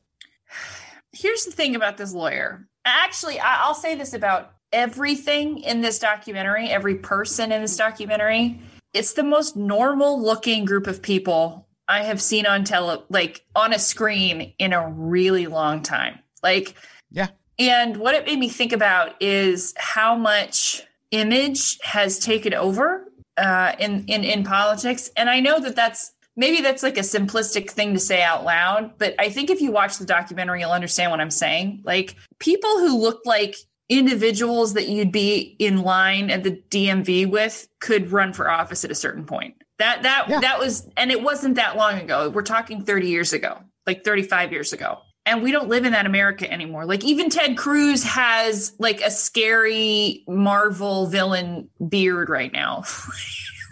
[1.14, 2.68] Here's the thing about this lawyer.
[2.86, 8.60] Actually, I'll say this about everything in this documentary, every person in this documentary.
[8.94, 13.74] It's the most normal looking group of people I have seen on tele, like on
[13.74, 16.20] a screen in a really long time.
[16.44, 16.76] Like,
[17.12, 17.28] Yeah.
[17.60, 23.74] And what it made me think about is how much image has taken over uh,
[23.80, 25.10] in, in in politics.
[25.16, 28.98] And I know that that's maybe that's like a simplistic thing to say out loud,
[28.98, 31.82] but I think if you watch the documentary, you'll understand what I'm saying.
[31.84, 33.56] Like people who look like
[33.90, 38.92] individuals that you'd be in line at the DMV with could run for office at
[38.92, 39.56] a certain point.
[39.80, 40.40] That that Yeah.
[40.42, 42.30] that was, and it wasn't that long ago.
[42.30, 46.06] We're talking 30 years ago, like 35 years ago and we don't live in that
[46.06, 46.86] America anymore.
[46.86, 52.84] Like even Ted Cruz has like a scary Marvel villain beard right now.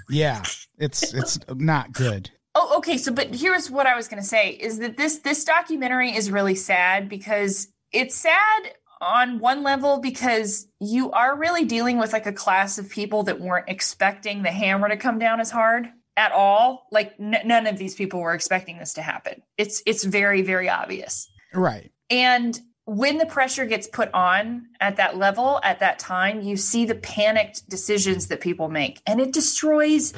[0.07, 0.43] Yeah,
[0.77, 2.29] it's it's not good.
[2.53, 2.95] oh, okay.
[2.99, 6.29] So, but here's what I was going to say is that this this documentary is
[6.29, 12.25] really sad because it's sad on one level because you are really dealing with like
[12.25, 16.31] a class of people that weren't expecting the hammer to come down as hard at
[16.31, 16.87] all.
[16.91, 19.41] Like n- none of these people were expecting this to happen.
[19.57, 21.29] It's it's very very obvious.
[21.53, 21.91] Right.
[22.09, 26.85] And when the pressure gets put on at that level, at that time, you see
[26.85, 30.13] the panicked decisions that people make, and it destroys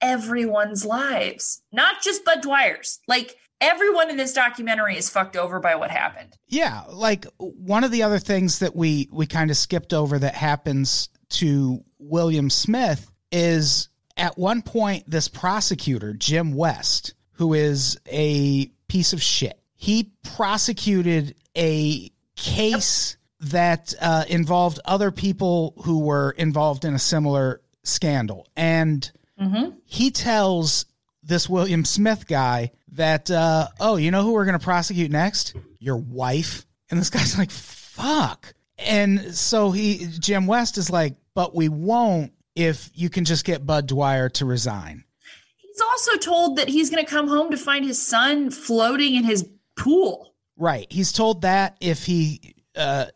[0.00, 3.00] everyone's lives, not just Budd Dwyer's.
[3.08, 6.36] Like everyone in this documentary is fucked over by what happened.
[6.48, 10.34] Yeah, like one of the other things that we we kind of skipped over that
[10.34, 18.66] happens to William Smith is at one point this prosecutor Jim West, who is a
[18.88, 26.84] piece of shit, he prosecuted a case that uh, involved other people who were involved
[26.84, 29.10] in a similar scandal, and
[29.84, 30.84] he tells
[31.22, 35.54] this William Smith guy that, uh, oh, you know who we're going to prosecute next?
[35.78, 36.66] Your wife.
[36.90, 38.54] And this guy's like, fuck.
[38.78, 43.64] And so he, Jim West is like, but we won't if you can just get
[43.66, 45.04] Budd Dwyer to resign.
[45.56, 49.24] He's also told that he's going to come home to find his son floating in
[49.24, 50.34] his pool.
[50.56, 50.86] Right.
[50.90, 53.06] He's told that if he uh,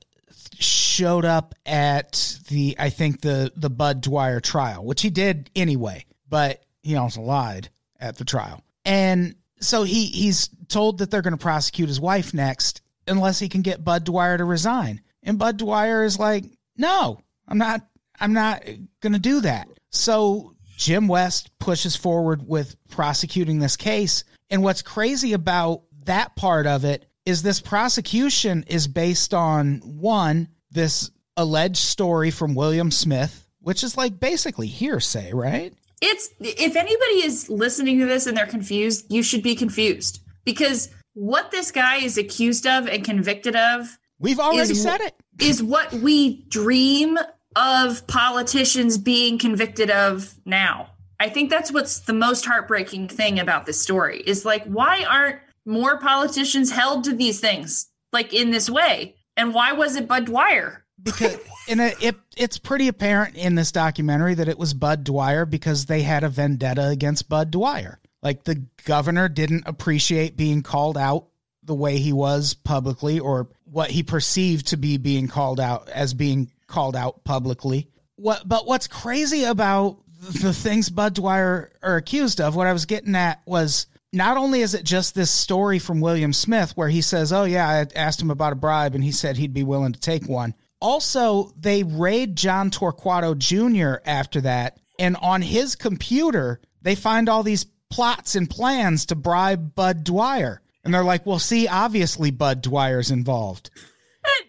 [0.59, 6.07] showed up at the, I think the the Budd Dwyer trial, which he did anyway,
[6.29, 7.69] but he also lied
[8.01, 12.35] at the trial, and so he he's told that they're going to prosecute his wife
[12.35, 16.45] next unless he can get Budd Dwyer to resign, and Budd Dwyer is like,
[16.77, 17.87] no, I'm not,
[18.21, 18.65] I'm not
[19.01, 19.69] going to do that.
[19.91, 26.67] So Jim West pushes forward with prosecuting this case, and what's crazy about that part
[26.67, 33.47] of it is this prosecution is based on one this alleged story from William Smith
[33.67, 35.75] which is like basically hearsay, right?
[36.03, 40.91] It's if anybody is listening to this and they're confused, you should be confused because
[41.15, 45.15] what this guy is accused of and convicted of We've already Is- said it.
[45.41, 47.19] is what we dream
[47.55, 50.91] of politicians being convicted of now.
[51.21, 55.39] I think that's what's the most heartbreaking thing about this story is like, why aren't
[55.65, 59.17] more politicians held to these things like in this way?
[59.37, 60.85] And why was it Budd Dwyer?
[61.03, 61.37] because
[61.69, 65.87] and it, it it's pretty apparent in this documentary that it was Budd Dwyer because
[65.87, 67.99] they had a vendetta against Budd Dwyer.
[68.23, 71.27] Like the governor didn't appreciate being called out
[71.63, 76.15] the way he was publicly or what he perceived to be being called out as
[76.15, 77.89] being called out publicly.
[78.17, 82.87] What but what's crazy about the things Budd Dwyer are accused of, what I was
[82.87, 87.03] getting at was not only is it just this story from William Smith where he
[87.03, 89.93] says, Oh, yeah, I asked him about a bribe and he said he'd be willing
[89.93, 90.55] to take one.
[90.87, 94.01] Also, they raid John Torquato Jr.
[94.09, 94.79] after that.
[95.01, 100.63] And on his computer, they find all these plots and plans to bribe Budd Dwyer.
[100.85, 103.69] And they're like, Well, see, obviously Budd Dwyer's involved.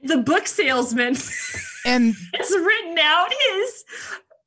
[0.04, 1.16] The book salesman
[1.88, 3.84] And it's written out his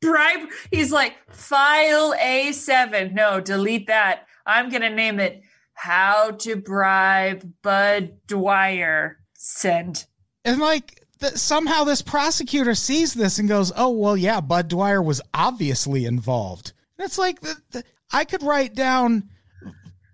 [0.00, 0.48] bribe.
[0.70, 3.14] He's like, file A7.
[3.14, 4.26] No, delete that.
[4.46, 5.42] I'm going to name it
[5.74, 9.18] How to Bribe Budd Dwyer.
[9.34, 10.06] Send.
[10.44, 15.02] And like th- somehow this prosecutor sees this and goes, "Oh well, yeah, Budd Dwyer
[15.02, 19.28] was obviously involved." And it's like the, the, I could write down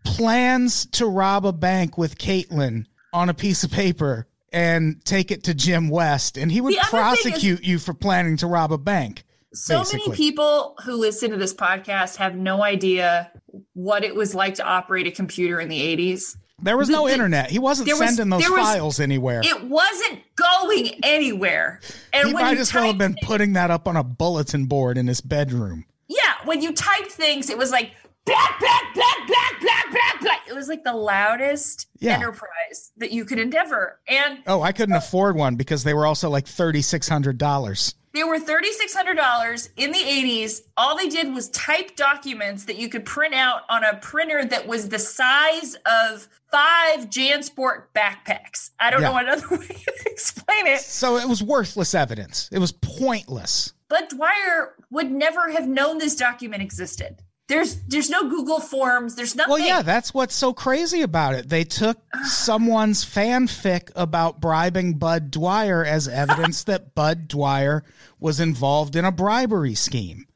[0.05, 5.45] plans to rob a bank with Caitlin on a piece of paper and take it
[5.45, 8.79] to Jim West, and he would thing is- prosecute you for planning to rob a
[8.79, 9.25] bank.
[9.53, 10.09] So Basically.
[10.09, 13.33] many people who listen to this podcast have no idea
[13.73, 16.37] what it was like to operate a computer in the 80s.
[16.63, 17.51] There was no The- internet.
[17.51, 19.43] He wasn't was- sending those was- files anywhere.
[19.45, 21.81] It wasn't going anywhere.
[22.13, 24.97] And he when might as well have been putting that up on a bulletin board
[24.97, 25.85] in his bedroom.
[26.09, 27.91] Yeah, when you typed things, it was like
[28.25, 30.41] black, black, black, black, black, black, black.
[30.49, 32.15] It was like the loudest Yeah.
[32.15, 34.01] enterprise that you could endeavor.
[34.09, 37.95] And Oh, I couldn't afford one because they were also like thirty six hundred dollars.
[38.17, 40.63] They were $3,600 in the 80s.
[40.77, 44.67] All they did was type documents that you could print out on a printer that
[44.67, 48.71] was the size of five JanSport backpacks.
[48.81, 49.09] I don't Yeah.
[49.11, 50.81] know another way to explain it.
[50.81, 52.49] So it was worthless evidence.
[52.53, 53.75] It was pointless.
[53.89, 57.17] But Dwyer would never have known this document existed.
[57.49, 59.15] There's there's no Google Forms.
[59.15, 59.53] There's nothing.
[59.53, 61.49] Well, yeah, that's what's so crazy about it.
[61.49, 67.85] They took someone's fanfic about bribing Budd Dwyer as evidence that Budd Dwyer
[68.19, 70.27] was involved in a bribery scheme.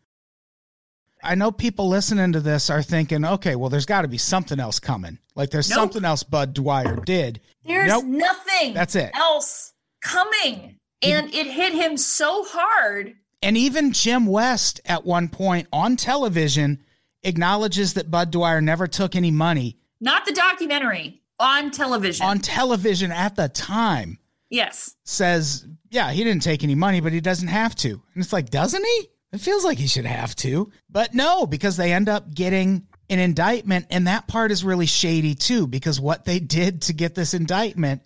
[1.23, 4.59] I know people listening to this are thinking, okay, well, there's got to be something
[4.61, 5.18] else coming.
[5.35, 5.77] Like there's Nope.
[5.79, 7.40] something else Budd Dwyer did.
[7.66, 8.05] There's Nope.
[8.07, 9.11] nothing That's it.
[9.14, 10.77] else coming.
[11.03, 13.16] And it hit him so hard.
[13.42, 16.83] And even Jim West at one point on television
[17.22, 22.24] acknowledges that Budd Dwyer never took any money Not the documentary on television.
[22.26, 24.18] on television at the time.
[24.50, 24.94] yes.
[25.04, 27.88] Says, yeah, he didn't take any money, but he doesn't have to.
[28.14, 29.09] And it's like, doesn't he?
[29.33, 30.70] It feels like he should have to.
[30.88, 33.87] But no, because they end up getting an indictment.
[33.90, 38.02] And that part is really shady too, because what they did to get this indictment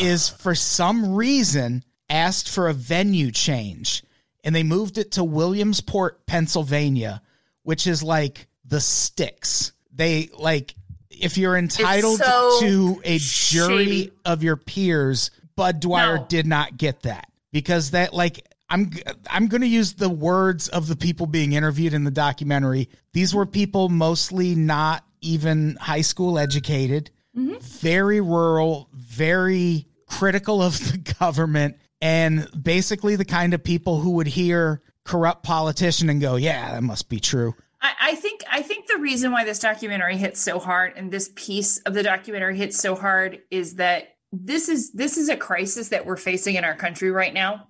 [0.00, 4.02] is for some reason asked for a venue change.
[4.44, 7.22] And they moved it to Williamsport, Pennsylvania,
[7.62, 9.72] which is like the sticks.
[9.92, 10.74] They like,
[11.10, 14.12] if you're entitled so to a jury shady.
[14.24, 16.26] of your peers, Budd Dwyer No.
[16.28, 18.90] did not get that because that like I'm
[19.30, 22.88] I'm going to use the words of the people being interviewed in the documentary.
[23.12, 27.58] These were people mostly not even high school educated, mm-hmm.
[27.60, 34.26] very rural, very critical of the government and basically the kind of people who would
[34.26, 38.86] hear corrupt politician and go, "Yeah, that must be true." I, I think I think
[38.86, 42.78] the reason why this documentary hits so hard and this piece of the documentary hits
[42.78, 46.74] so hard is that this is this is a crisis that we're facing in our
[46.74, 47.68] country right now.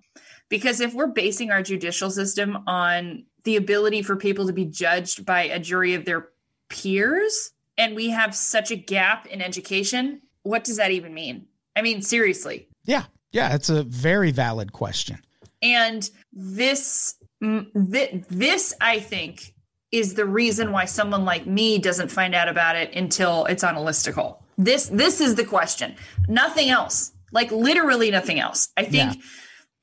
[0.49, 5.25] Because if we're basing our judicial system on the ability for people to be judged
[5.25, 6.29] by a jury of their
[6.69, 11.47] peers, and we have such a gap in education, what does that even mean?
[11.75, 12.69] I mean, seriously.
[12.85, 13.05] Yeah.
[13.33, 15.19] Yeah, it's a very valid question.
[15.63, 19.53] And this, thi- this, I think,
[19.91, 23.75] is the reason why someone like me doesn't find out about it until it's on
[23.77, 24.39] a listicle.
[24.57, 25.97] This, this is the question.
[26.29, 27.13] Nothing else.
[27.33, 28.69] Like literally nothing else.
[28.77, 29.21] I think, Yeah.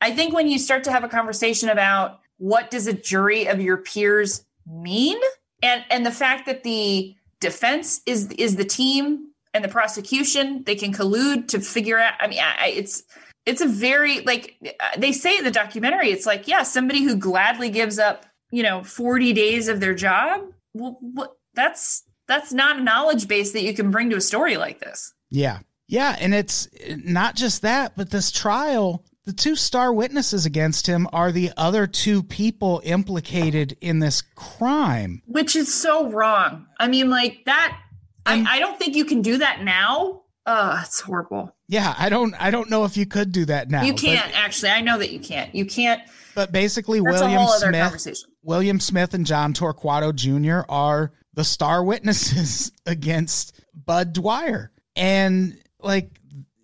[0.01, 3.59] I think when you start to have a conversation about what does a jury of
[3.61, 5.17] your peers mean,
[5.61, 10.75] and and the fact that the defense is is the team and the prosecution, they
[10.75, 12.13] can collude to figure out.
[12.19, 13.03] I mean, I, I- it's
[13.45, 17.15] it's a very like uh, they say in the documentary it's like yeah somebody who
[17.15, 20.41] gladly gives up you know 40 days of their job
[20.73, 24.55] well what that's that's not a knowledge base that you can bring to a story
[24.57, 25.59] like this Yeah.
[25.87, 26.15] Yeah.
[26.19, 31.31] And it's not just that, but this trial, the two star witnesses against him are
[31.31, 35.23] the other two people implicated in this crime.
[35.25, 37.79] which is so wrong i mean like that
[38.25, 41.93] I, I don't think you can do that now uh it's horrible Yeah.
[41.97, 43.83] I don't, I don't know if you could do that now.
[43.83, 46.01] you can't actually i know that you can't you can't
[46.35, 50.65] But, basically, William a whole other Smith, William Smith and John Torquato Jr.
[50.69, 54.71] are the star witnesses against Budd Dwyer.
[54.95, 56.09] And like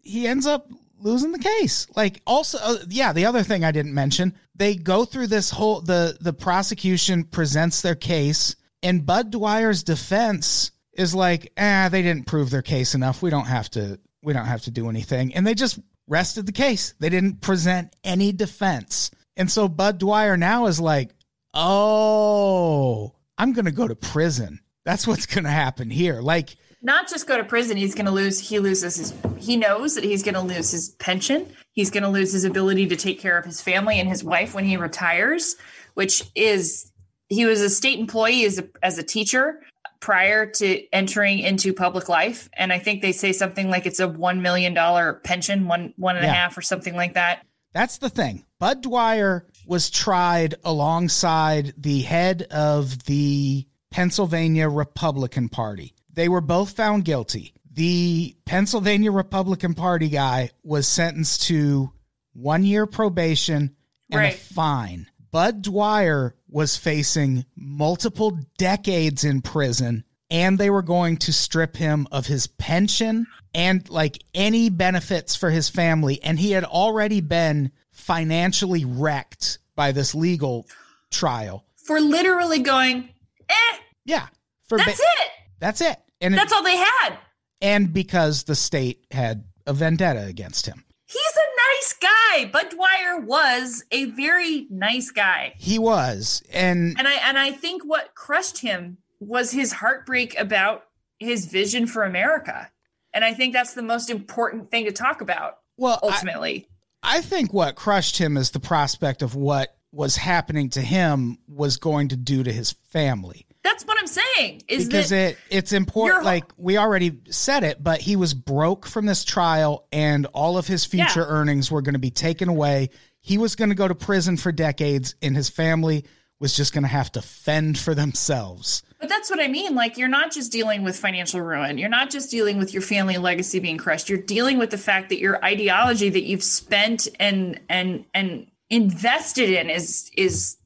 [0.01, 0.67] he ends up
[0.99, 1.87] losing the case.
[1.95, 5.81] Like also uh, yeah, the other thing I didn't mention, they go through this whole
[5.81, 12.27] the the prosecution presents their case and Budd Dwyer's defense is like, "Ah, they didn't
[12.27, 13.21] prove their case enough.
[13.21, 16.51] We don't have to we don't have to do anything." And they just rested the
[16.51, 16.93] case.
[16.99, 19.11] They didn't present any defense.
[19.37, 21.11] And so Budd Dwyer now is like,
[21.53, 24.59] oh, I'm going to go to prison.
[24.85, 26.21] That's what's going to happen here.
[26.21, 29.95] Like, not just go to prison he's going to lose he loses his he knows
[29.95, 33.19] that he's going to lose his pension he's going to lose his ability to take
[33.19, 35.55] care of his family and his wife when he retires
[35.95, 36.91] which is
[37.27, 39.61] he was a state employee as a, as a teacher
[39.99, 44.07] prior to entering into public life and i think they say something like it's a
[44.07, 48.09] one million dollar pension one one and a half or something like that that's the
[48.09, 48.45] thing.
[48.57, 55.93] Budd Dwyer was tried alongside the head of the Pennsylvania Republican Party.
[56.13, 57.53] They were both found guilty.
[57.69, 61.91] The Pennsylvania Republican Party guy was sentenced to
[62.31, 63.75] one year probation
[64.09, 65.07] and a fine.
[65.35, 72.07] Budd Dwyer was facing multiple decades in prison, and they were going to strip him
[72.09, 76.23] of his pension and like any benefits for his family.
[76.23, 80.67] And he had already been financially wrecked by this legal
[81.11, 81.65] trial.
[81.85, 83.09] for literally going
[83.49, 84.27] eh Yeah.
[84.69, 85.99] For that's ba- it That's it.
[86.21, 87.17] And it- that's all they had
[87.59, 90.85] and because the state had a vendetta against him.
[91.07, 91.44] he's a
[91.85, 96.41] nice guy budd dwyer was a very nice guy He was.
[96.51, 100.85] And and i and i think what crushed him was his heartbreak about
[101.19, 102.69] his vision for america
[103.13, 106.67] and i think that's the most important thing to talk about well, I- ultimately
[107.07, 111.77] I think what crushed him is the prospect of what was happening to him was
[111.77, 113.44] going to do to his family.
[113.65, 117.99] That's what i'm saying is because it it's important like we already said it but
[117.99, 121.25] he was broke from this trial and all of his future Yeah.
[121.27, 122.89] earnings were going to be taken away
[123.21, 126.05] he was going to go to prison for decades and his family
[126.39, 129.73] was just going to have to fend for themselves But that's what I mean.
[129.75, 131.77] Like, you're not just dealing with financial ruin.
[131.77, 134.09] You're not just dealing with your family legacy being crushed.
[134.09, 139.49] You're dealing with the fact that your ideology that you've spent and and and invested
[139.49, 140.57] in is is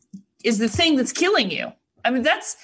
[0.44, 1.72] is the thing that's killing you.
[2.06, 2.56] I mean, that's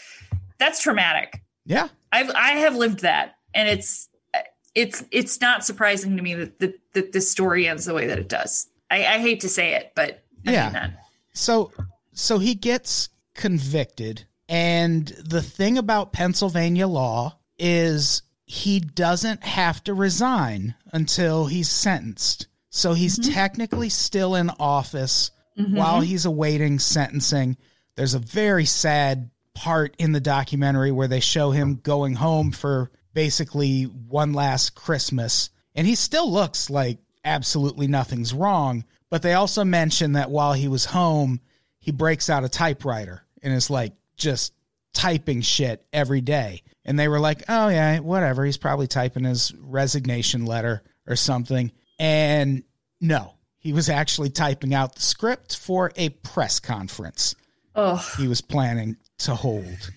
[0.66, 1.42] that's traumatic.
[1.66, 4.10] yeah I've I have lived that, and it's
[4.74, 8.20] it's it's not surprising to me that that, that this story ends the way that
[8.20, 8.68] it does.
[8.90, 10.64] I, I hate to say it, but I Yeah.
[10.66, 11.00] mean that.
[11.34, 11.72] So
[12.14, 19.94] so he gets convicted and the thing about Pennsylvania law is he doesn't have to
[19.94, 22.48] resign until he's sentenced.
[22.70, 23.34] So he's mm-hmm.
[23.34, 25.76] technically still in office mm-hmm.
[25.76, 27.58] while he's awaiting sentencing.
[27.96, 32.92] There's a very sad part in the documentary where they show him going home for
[33.14, 35.50] basically one last Christmas.
[35.74, 38.86] And he still looks like absolutely nothing's wrong.
[39.10, 41.40] But they also mention that while he was home,
[41.80, 44.54] he breaks out a typewriter and is like just
[44.94, 46.62] typing shit every day.
[46.84, 48.46] And they were like, oh, yeah, whatever.
[48.46, 51.72] He's probably typing his resignation letter or something.
[51.98, 52.64] And
[53.00, 57.36] no, he was actually typing out the script for a press conference
[57.76, 59.92] Oh, he was planning to hold.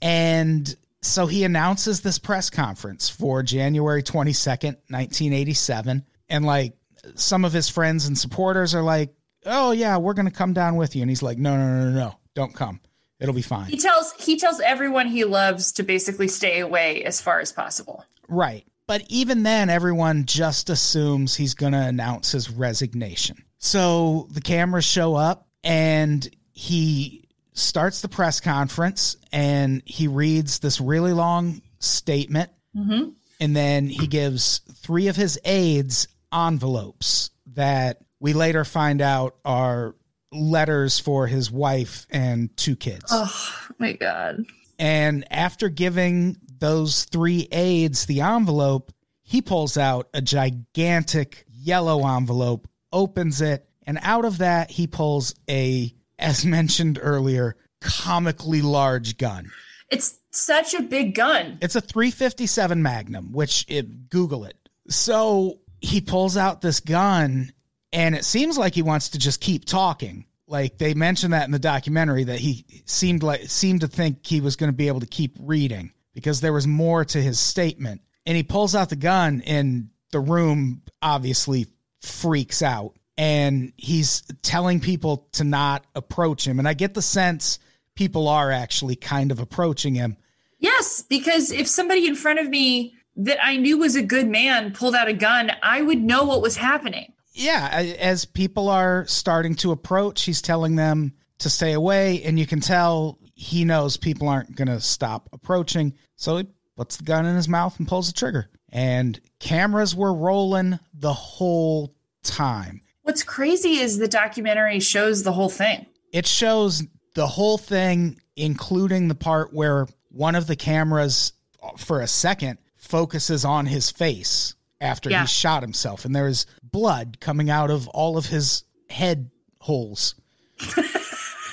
[0.00, 6.04] And so he announces this press conference for January 22nd, 1987.
[6.28, 6.74] And like
[7.14, 9.14] some of his friends and supporters are like,
[9.46, 11.02] oh, yeah, we're going to come down with you.
[11.02, 12.80] And he's like, no, no, no, no, no, don't come.
[13.20, 13.66] It'll be fine.
[13.66, 18.04] he tells he tells everyone he loves to basically stay away as far as possible.
[18.28, 18.64] Right.
[18.86, 23.36] But even then, everyone just assumes he's going to announce his resignation.
[23.58, 27.27] So the cameras show up and he
[27.58, 32.50] starts the press conference and he reads this really long statement.
[32.76, 33.10] Mm-hmm.
[33.40, 39.94] And then he gives three of his aides envelopes that we later find out are
[40.32, 43.06] letters for his wife and two kids.
[43.10, 44.44] Oh my god.
[44.78, 48.92] And after giving those three aides the envelope,
[49.22, 55.34] he pulls out a gigantic yellow envelope, opens it, and out of that, he pulls
[55.48, 59.50] a, as mentioned earlier, comically large gun.
[59.90, 61.58] It's such a big gun.
[61.62, 64.56] It's a 357 Magnum, which it, Google it.
[64.88, 67.52] So he pulls out this gun,
[67.92, 70.26] and it seems like he wants to just keep talking.
[70.46, 74.40] Like they mentioned that in the documentary that he seemed like seemed to think he
[74.40, 78.00] was going to be able to keep reading because there was more to his statement.
[78.24, 81.66] And he pulls out the gun, and the room obviously
[82.02, 82.94] freaks out.
[83.18, 86.58] And he's telling people to not approach him.
[86.58, 87.58] And I get the sense
[87.96, 90.16] people are actually kind of approaching him.
[90.60, 94.72] Yes, because if somebody in front of me that I knew was a good man
[94.72, 97.12] pulled out a gun, I would know what was happening.
[97.32, 102.46] Yeah, as people are starting to approach, he's telling them to stay away, and you
[102.46, 105.94] can tell he knows people aren't going to stop approaching.
[106.16, 106.46] So he
[106.76, 108.48] puts the gun in his mouth and pulls the trigger.
[108.70, 111.94] And cameras were rolling the whole
[112.24, 112.82] time.
[113.08, 115.86] What's crazy is the documentary shows the whole thing.
[116.12, 116.82] It shows
[117.14, 121.32] the whole thing, including the part where one of the cameras,
[121.78, 125.22] for a second, focuses on his face after Yeah.
[125.22, 129.30] he shot himself, and there is blood coming out of all of his head
[129.60, 130.14] holes.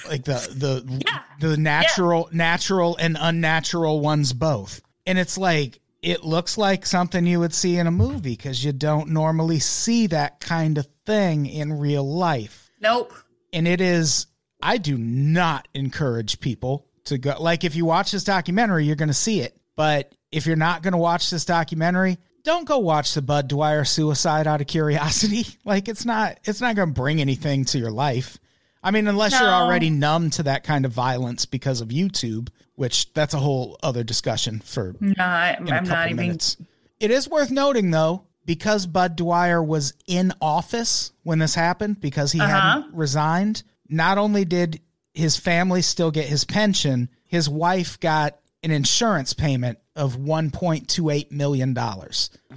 [0.10, 1.20] like the the Yeah.
[1.40, 4.82] the natural natural and unnatural ones both.
[5.08, 8.72] And it's like it looks like something you would see in a movie because you
[8.72, 12.70] don't normally see that kind of thing in real life.
[12.80, 13.14] Nope.
[13.52, 14.28] and it is
[14.62, 19.08] i do not encourage people to go like if you watch this documentary you're going
[19.08, 19.60] to see it.
[19.76, 23.84] But if you're not going to watch this documentary don't go watch the budd dwyer
[23.84, 25.46] suicide out of curiosity.
[25.66, 28.38] Like it's not it's not going to bring anything to your life
[28.86, 33.12] i mean unless you're already numb to that kind of violence because of youtube which
[33.14, 36.28] that's a whole other discussion for No, I, in a I'm couple not even.
[36.28, 36.58] minutes.
[37.00, 42.34] It is worth noting, though, because Budd Dwyer was in office when this happened, because
[42.34, 42.50] he Uh-huh.
[42.82, 43.64] hadn't resigned.
[43.90, 44.82] Not only did
[45.14, 51.74] his family still get his pension, his wife got an insurance payment of $1.28 million,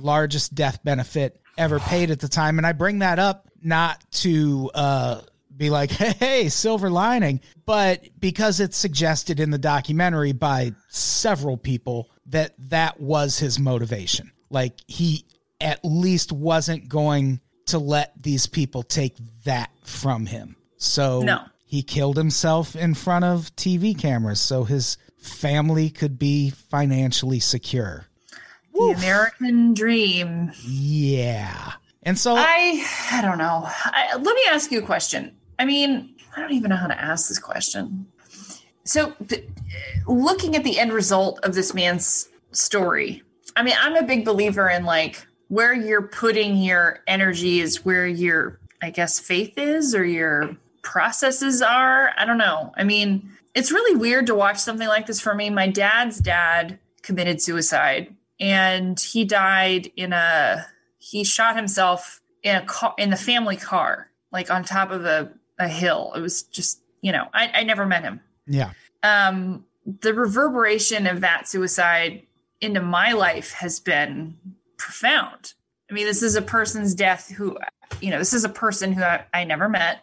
[0.01, 2.59] largest death benefit ever paid at the time.
[2.59, 5.21] And I bring that up not to uh,
[5.59, 12.09] be like, hey, silver lining, but because it's suggested in the documentary by several people
[12.27, 14.33] that that was his motivation.
[14.51, 15.25] Like he
[15.61, 20.57] at least wasn't going to let these people take that from him.
[20.79, 21.43] So No.
[21.67, 28.07] he killed himself in front of TV cameras so his family could be financially secure.
[28.73, 30.53] The American dream.
[30.65, 31.73] Yeah.
[32.05, 33.65] And so I I don't know.
[33.67, 35.35] I, let me ask you a question.
[35.59, 38.07] I mean, I don't even know how to ask this question.
[38.85, 39.15] So,
[40.07, 43.23] looking at the end result of this man's story,
[43.57, 48.07] I mean, I'm a big believer in like where you're putting your energy is where
[48.07, 52.13] your, I guess, faith is or your processes are.
[52.17, 52.73] I don't know.
[52.77, 55.51] I mean, it's really weird to watch something like this for me.
[55.51, 60.67] My dad's dad committed suicide and he died in a
[60.99, 65.33] he shot himself in a car in the family car like on top of a,
[65.59, 66.13] a hill.
[66.15, 68.21] It was just you know I, I never met him.
[68.47, 68.73] Yeah.
[69.03, 69.65] um
[70.01, 72.23] the reverberation of that suicide
[72.61, 74.37] into my life has been
[74.77, 75.55] profound.
[75.91, 77.59] I mean this is a person's death who
[78.01, 80.01] you know this is a person who i, I never met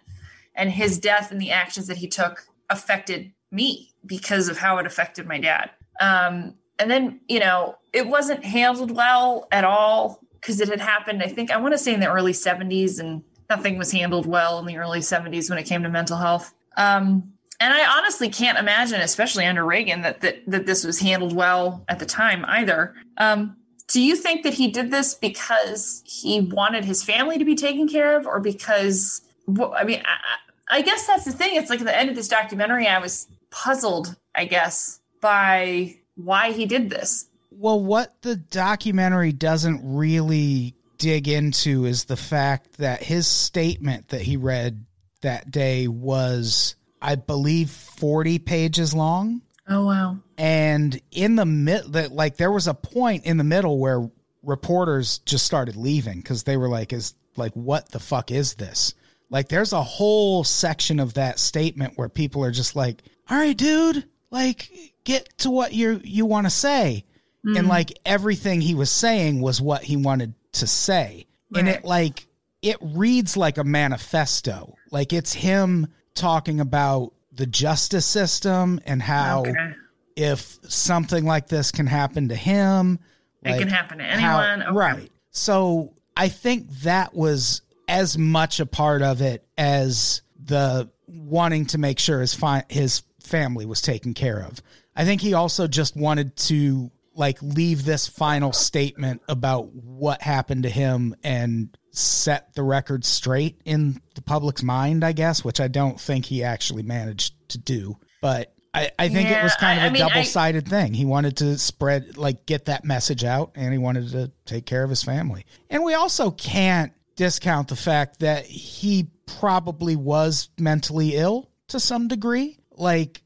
[0.56, 4.86] and his death and the actions that he took affected me because of how it
[4.86, 5.70] affected my dad.
[6.00, 11.24] Um and then you know it wasn't handled well at all because it had happened
[11.24, 14.60] i think i want to say in the early 70s and nothing was handled well
[14.60, 16.54] in the early 70s when it came to mental health.
[16.78, 17.32] Um,
[17.62, 21.86] and i honestly can't imagine especially under reagan that, that that this was handled well
[21.88, 22.94] at the time either.
[23.18, 23.56] Um,
[23.88, 27.88] do you think that he did this because he wanted his family to be taken
[27.88, 31.56] care of or because well, i mean I, I guess that's the thing.
[31.56, 36.52] It's like at the end of this documentary i was puzzled i guess by why
[36.52, 37.28] he did this.
[37.52, 44.22] Well, what the documentary doesn't really dig into is the fact that his statement that
[44.22, 44.86] he read
[45.22, 49.42] that day was, I believe, 40 pages long.
[49.68, 53.80] oh wow And in the mid, that like there was a point in the middle
[53.80, 54.10] where
[54.44, 58.94] reporters just started leaving because they were like, "Is like what the fuck is this?"
[59.30, 63.58] Like, there's a whole section of that statement where people are just like, "All right,
[63.58, 64.70] dude, like
[65.04, 67.06] get to what you you want to say,"
[67.44, 67.68] and hmm.
[67.68, 72.28] like everything he was saying was what he wanted to say, and it like
[72.62, 74.76] it reads like a manifesto.
[74.92, 79.74] Like it's him talking about the justice system and how okay
[80.16, 82.98] if something like this can happen to him
[83.44, 84.72] it can happen to how- anyone Okay.
[84.78, 91.66] right so I think that was as much a part of it as the wanting
[91.68, 94.62] to make sure his fi- his family was taken care of.
[94.96, 100.64] I think he also just wanted to like leave this final statement about what happened
[100.64, 105.70] to him and set the record straight in the public's mind, I guess, which I
[105.70, 107.98] don't think he actually managed to do.
[108.22, 110.94] But I, I think it was kind of I- a I mean, double sided thing.
[110.94, 114.84] He wanted to spread, like, get that message out and he wanted to take care
[114.84, 115.46] of his family.
[115.70, 119.08] And we also can't discount the fact that he
[119.40, 122.60] probably was mentally ill to some degree.
[122.72, 123.22] Like,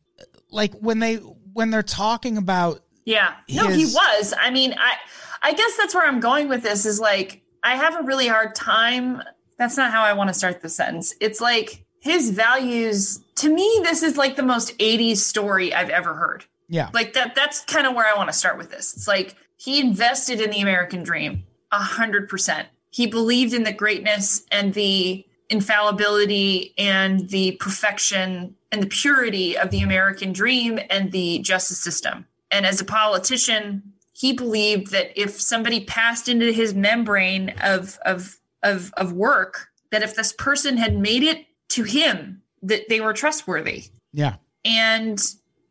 [0.51, 3.33] like when they, when they're talking about Yeah.
[3.49, 4.35] No, he was.
[4.39, 4.93] I mean, I
[5.41, 8.53] I guess that's where I'm going with this is like I have a really hard
[8.53, 9.23] time.
[9.57, 11.15] That's not how I want to start the sentence.
[11.19, 16.13] It's like his values to me this is like the most 80s story I've ever
[16.13, 16.45] heard.
[16.69, 18.93] yeah, Like that that's kind of where I want to start with this.
[18.95, 22.67] It's like he invested in the American dream a hundred percent.
[22.91, 29.71] He believed in the greatness and the infallibility and the perfection and the purity of
[29.71, 32.27] the American dream and the justice system.
[32.51, 38.37] And as a politician, he believed that if somebody passed into his membrane of of
[38.61, 43.13] of, of work, that if this person had made it to him, that they were
[43.13, 43.85] trustworthy.
[44.11, 44.35] Yeah,
[44.65, 45.21] and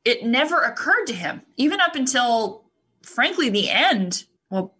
[0.04, 2.64] it never occurred to him even up until
[3.02, 4.74] frankly the end well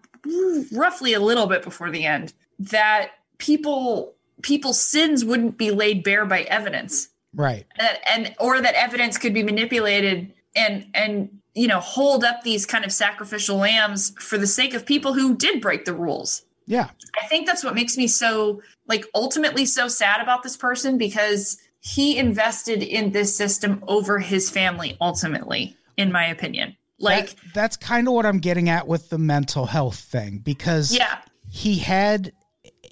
[0.72, 6.24] roughly a little bit before the end that people people's sins wouldn't be laid bare
[6.24, 7.08] by evidence.
[7.34, 7.66] Right.
[7.78, 11.28] and, and or that evidence could be manipulated and and
[11.58, 15.36] you know hold up these kind of sacrificial lambs for the sake of people who
[15.36, 16.90] did break the rules Yeah,
[17.22, 21.58] I think that's what makes me so like ultimately so sad about this person because
[21.80, 26.76] he invested in this system over his family ultimately in my opinion.
[26.98, 30.94] Like That- that's kind of what I'm getting at with the mental health thing because
[30.94, 31.18] yeah.
[31.50, 32.32] he had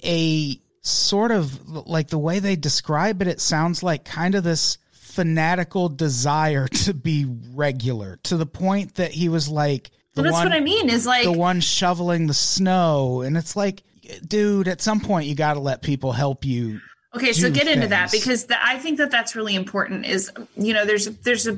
[0.03, 4.77] a sort of like the way they describe it, it sounds like kind of this
[5.17, 10.45] fanatical desire to be regular to the point that he was like So that's one,
[10.45, 13.21] what I mean is like the one shoveling the snow.
[13.21, 13.81] And it's like,
[14.27, 16.79] dude, at some point you got to let people help you.
[17.15, 20.05] Okay, so get into that because the, I think that that's really important.
[20.05, 21.57] Is you know, there's there's a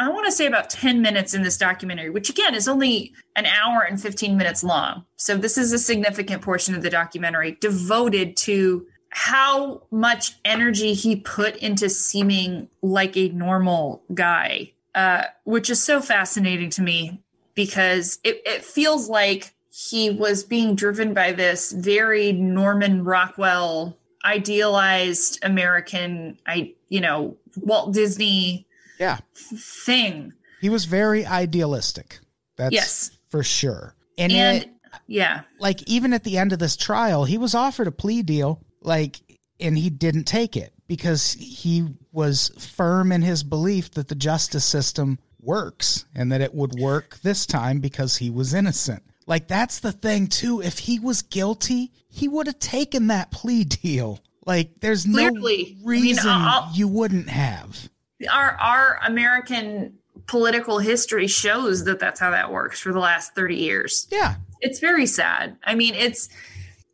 [0.00, 3.46] I want to say about ten minutes in this documentary, which again is only an
[3.46, 5.04] hour and fifteen minutes long.
[5.14, 8.84] So this is a significant portion of the documentary devoted to
[9.18, 16.02] how much energy he put into seeming like a normal guy, uh, which is so
[16.02, 17.22] fascinating to me
[17.54, 25.38] because it, it feels like he was being driven by this very Norman Rockwell idealized
[25.42, 28.66] American, I you know Walt Disney
[29.00, 29.16] Yeah.
[29.32, 30.34] thing.
[30.60, 32.18] He was very idealistic.
[32.56, 33.10] That's Yes.
[33.30, 33.94] for sure.
[34.18, 34.70] And, And it,
[35.06, 38.60] yeah, like even at the end of this trial, he was offered a plea deal,
[38.86, 39.20] like,
[39.60, 44.64] and he didn't take it because he was firm in his belief that the justice
[44.64, 49.02] system works and that it would work this time because he was innocent.
[49.26, 50.60] Like that's the thing too.
[50.60, 54.20] If he was guilty, he would have taken that plea deal.
[54.44, 55.76] Like there's no Clearly.
[55.80, 56.42] I mean, reason
[56.74, 57.88] you wouldn't have.
[58.30, 63.56] our our American political history shows that that's how that works for the last 30
[63.56, 64.06] years.
[64.10, 64.36] Yeah.
[64.60, 65.56] It's very sad.
[65.64, 66.28] I mean, it's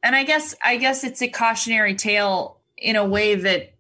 [0.03, 3.73] and I guess I guess it's a cautionary tale in a way that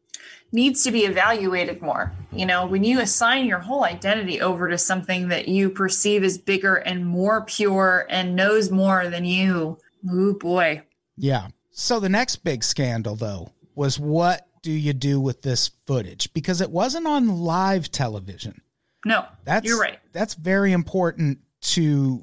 [0.52, 2.12] needs to be evaluated more.
[2.30, 6.38] You know, when you assign your whole identity over to something that you perceive as
[6.38, 9.78] bigger and more pure and knows more than you,
[10.10, 10.82] oh boy.
[11.16, 11.48] Yeah.
[11.70, 16.32] So the next big scandal, though, was what do you do with this footage?
[16.34, 18.60] Because it wasn't on live television.
[19.04, 19.98] No, That's you're right.
[20.12, 22.22] That's very important to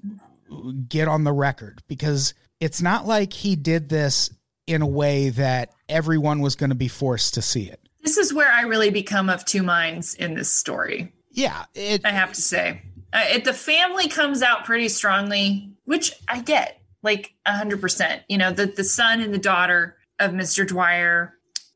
[0.87, 4.29] get on the record because it's not like he did this
[4.67, 7.79] in a way that everyone was going to be forced to see it.
[8.03, 11.11] This is where I really become of two minds in this story.
[11.31, 12.81] Yeah, it I have to say.
[13.11, 18.21] Uh, it, the family comes out pretty strongly, which I get, like a 100%.
[18.29, 20.67] You know, the, the son and the daughter of Mr.
[20.67, 21.33] Dwyer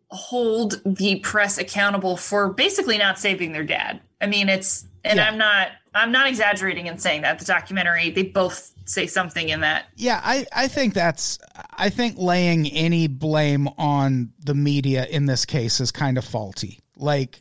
[0.09, 3.99] hold the press accountable for basically not saving their dad.
[4.21, 5.27] I mean, it's, and Yeah.
[5.27, 7.39] I'm not, I'm not exaggerating in saying that.
[7.39, 9.85] The documentary, they both say something in that.
[9.95, 11.39] yeah, I I think that's
[11.77, 16.79] I think laying any blame on the media in this case is kind of faulty.
[16.97, 17.39] Like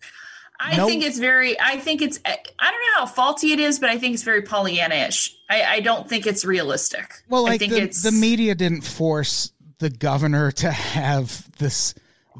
[0.60, 3.80] I No- think it's very, I think it's, I don't know how faulty it is,
[3.80, 5.34] but I think it's very Pollyanna-ish.
[5.50, 7.12] I, I don't think it's realistic.
[7.28, 11.94] Well, I like think the, it's the media didn't force the governor to have this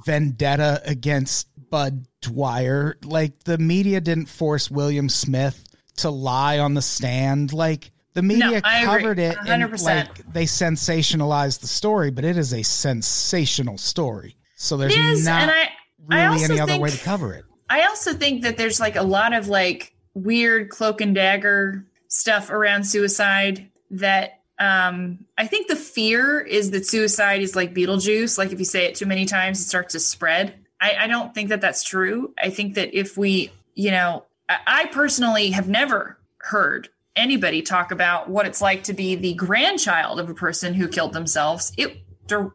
[0.07, 2.97] vendetta against Budd Dwyer.
[3.03, 5.65] Like the media didn't force William Smith
[5.97, 7.53] to lie on the stand.
[7.53, 8.86] Like The media I agree.
[9.03, 9.84] covered it and 100%.
[9.84, 14.36] like they sensationalized the story, but it is a sensational story.
[14.57, 15.68] So there's is, not and I
[16.11, 17.45] I really also any other think, way to cover it.
[17.70, 22.51] I also think that there's like a lot of like weird cloak and dagger stuff
[22.51, 28.36] around suicide that um I think the fear is that suicide is like Beetlejuice.
[28.38, 30.55] Like if you say it too many times, it starts to spread.
[30.80, 32.34] I, I don't think that that's true.
[32.43, 38.28] I think that if we, you know, I, personally have never heard anybody talk about
[38.28, 41.72] what it's like to be the grandchild of a person who killed themselves.
[41.76, 41.99] It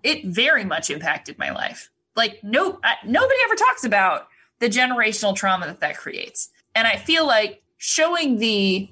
[0.03, 1.89] it very much impacted my life.
[2.15, 4.27] Like no, I, nobody ever talks about
[4.59, 6.49] the generational trauma that that creates.
[6.75, 8.89] And I feel like showing the,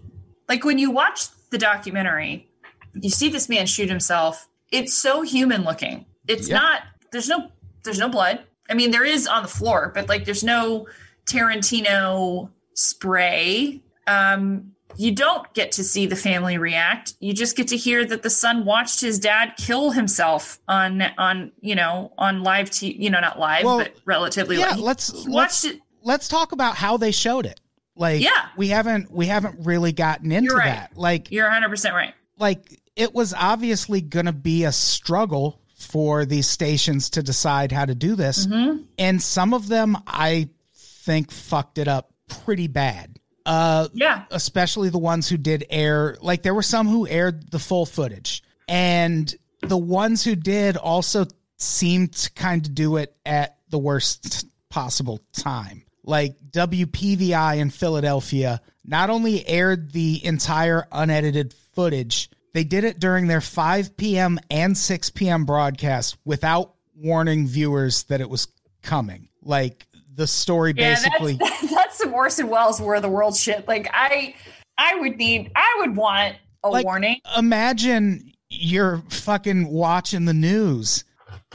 [0.48, 2.48] like when you watch the documentary,
[2.94, 4.48] you see this man shoot himself.
[4.72, 6.06] It's so human looking.
[6.28, 6.58] It's Yeah.
[6.58, 6.82] not.
[7.12, 7.52] There's no.
[7.84, 8.42] There's no blood.
[8.70, 10.88] I mean, there is on the floor, but like, there's no
[11.28, 13.82] Tarantino spray.
[14.08, 17.16] Um, you don't get to see the family react.
[17.20, 21.52] You just get to hear that the son watched his dad kill himself on on
[21.62, 24.80] you know on live t you know not live Well, but relatively Yeah, live.
[24.80, 25.82] Let's watched let's it.
[26.04, 27.60] let's talk about how they showed it.
[27.96, 28.48] Like Yeah.
[28.56, 30.66] we haven't we haven't really gotten into right.
[30.66, 30.98] that.
[30.98, 32.14] Like You're 100 percent right.
[32.38, 37.84] like it was obviously going to be a struggle for these stations to decide how
[37.86, 38.48] to do this.
[38.48, 38.84] Mm-hmm.
[38.98, 43.20] And some of them I think fucked it up pretty bad.
[43.46, 47.60] Uh Yeah, especially the ones who did air like there were some who aired the
[47.60, 51.26] full footage and the ones who did also
[51.58, 58.62] seemed to kind of do it at the worst possible time like WPVI in Philadelphia
[58.84, 64.40] not only aired the entire unedited footage they did it during their 5 p.m.
[64.50, 65.46] and 6 p.m.
[65.46, 68.48] broadcast without warning viewers that it was
[68.82, 70.94] coming like the story yeah.
[70.94, 71.74] basically That's, that's
[72.06, 73.68] some Orson Welles of the World shit.
[73.68, 74.36] Like I,
[74.78, 75.52] I would need.
[75.56, 77.20] I would want a Like- warning.
[77.38, 81.04] imagine you're fucking watching the news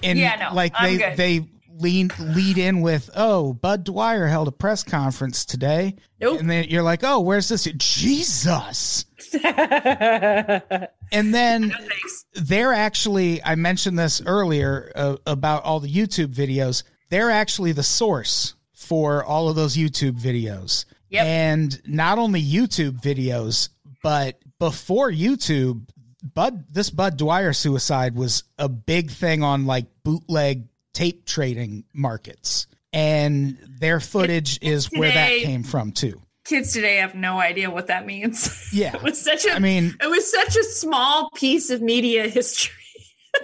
[0.02, 1.16] and Yeah, no, like I'm they good.
[1.16, 1.48] they
[1.78, 6.40] lean lead in with oh budd dwyer held a press conference today Nope.
[6.40, 9.06] and then you're like oh where's this jesus
[9.42, 10.88] and
[11.34, 12.26] then Thanks.
[12.34, 17.82] they're actually i mentioned this earlier uh, about all the youtube videos they're actually the
[17.82, 18.54] source
[18.90, 21.24] for all of those youtube videos Yep.
[21.24, 23.68] and not only youtube videos
[24.02, 25.88] but before youtube
[26.34, 32.66] budd this budd dwyer suicide was a big thing on like bootleg tape trading markets
[32.92, 37.86] and their footage is where that came from too Kids today have no idea what
[37.88, 38.68] that means.
[38.72, 39.52] yeah it was such a.
[39.52, 42.74] i mean it was such a small piece of media history.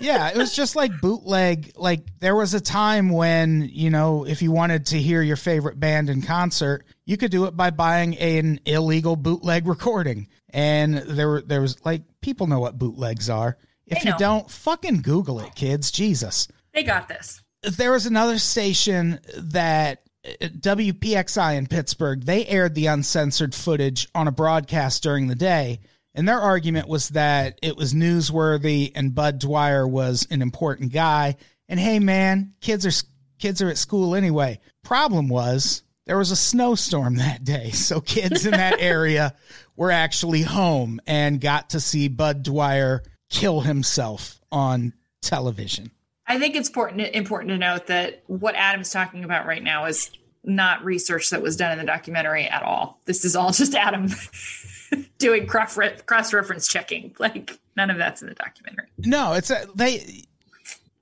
[0.01, 1.73] Yeah, it was just like bootleg.
[1.77, 5.79] Like there was a time when, you know, if you wanted to hear your favorite
[5.79, 10.29] band in concert, you could do it by buying an illegal bootleg recording.
[10.51, 13.59] And there were there was like people know what bootlegs are.
[13.87, 15.93] If you don't, fucking Google it, kids.
[15.93, 16.49] Jesus.
[16.75, 17.43] They got this.
[17.63, 24.27] There was another station that uh, WPXI in Pittsburgh, they aired the uncensored footage on
[24.27, 25.81] a broadcast during the day.
[26.17, 31.37] And their argument was that it was newsworthy and Budd Dwyer was an important guy.
[31.69, 33.07] And hey, man, kids are
[33.39, 34.59] kids are at school anyway.
[34.83, 39.35] Problem was there was a snowstorm that day, so kids in that area
[39.77, 45.91] were actually home and got to see Budd Dwyer kill himself on television.
[46.27, 50.11] I think it's important important to note that what Adam's talking about right now is
[50.43, 53.01] not research that was done in the documentary at all.
[53.05, 54.09] This is all just Adam
[55.19, 57.15] doing cross cross reference checking.
[57.19, 58.87] Like none of that's in the documentary.
[58.99, 60.25] No, it's a, they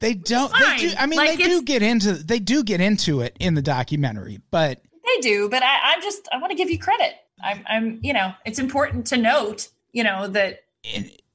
[0.01, 3.21] they don't they do I mean Like, they do get into they do get into
[3.21, 6.71] it in the documentary, but They do, but I, I'm just I want to give
[6.71, 7.15] you credit.
[7.43, 10.65] I'm I'm you know it's important to note you know that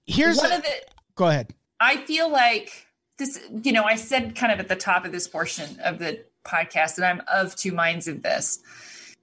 [0.06, 0.72] here's one a- of the
[1.16, 1.54] go ahead.
[1.80, 2.88] I feel like
[3.20, 6.24] this, you know, I said kind of at the top of this portion of the
[6.46, 8.60] podcast that I'm of two minds of this.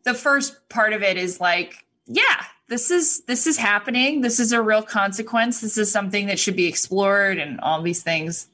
[0.05, 4.21] The first part of it is like, yeah, this is this is happening.
[4.21, 5.61] This is a real consequence.
[5.61, 8.49] This is something that should be explored and all these things.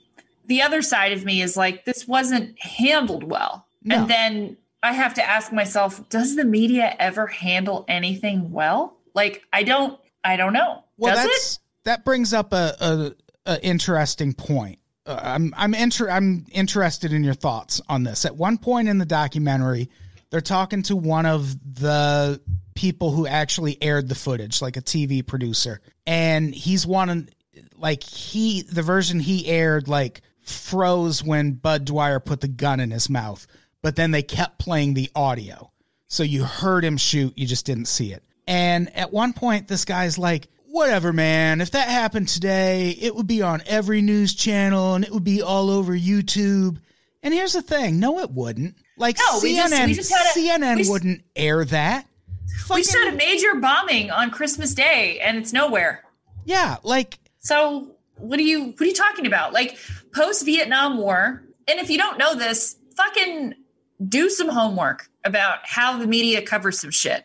[0.47, 3.67] The other side of me is like, this wasn't handled well.
[3.85, 3.97] No.
[3.97, 8.97] And then I have to ask myself, does the media ever handle anything well?
[9.15, 10.85] Like, I don't, I don't know.
[10.99, 11.59] Well, does that's it?
[11.85, 13.13] that brings up a, a,
[13.47, 14.79] a interesting point.
[15.07, 18.25] Uh, I'm I'm inter- I'm interested in your thoughts on this.
[18.25, 19.89] At one point in the documentary,
[20.33, 22.41] they're talking to one of the
[22.75, 27.29] people who actually aired the footage, like a TV producer, and he's one
[27.77, 32.91] like he the version he aired like froze when Budd Dwyer put the gun in
[32.91, 33.47] his mouth,
[33.83, 35.71] but then they kept playing the audio.
[36.09, 38.25] So you heard him shoot, you just didn't see it.
[38.47, 41.61] And at one point, this guy's like, whatever, man.
[41.61, 45.43] If that happened today, it would be on every news channel and it would be
[45.43, 46.79] all over YouTube.
[47.23, 48.77] And here's the thing no, it wouldn't.
[48.97, 52.07] Like No, we just- CNN, we just a- CNN we wouldn't air that.
[52.47, 56.05] we Fucking- just had a major bombing on Christmas Day, and it's nowhere.
[56.45, 59.53] yeah, like So what are you what are you talking about?
[59.53, 59.79] Like
[60.15, 63.55] post Vietnam War, and if you don't know this, fucking
[64.09, 67.25] do some homework about how the media covers some shit.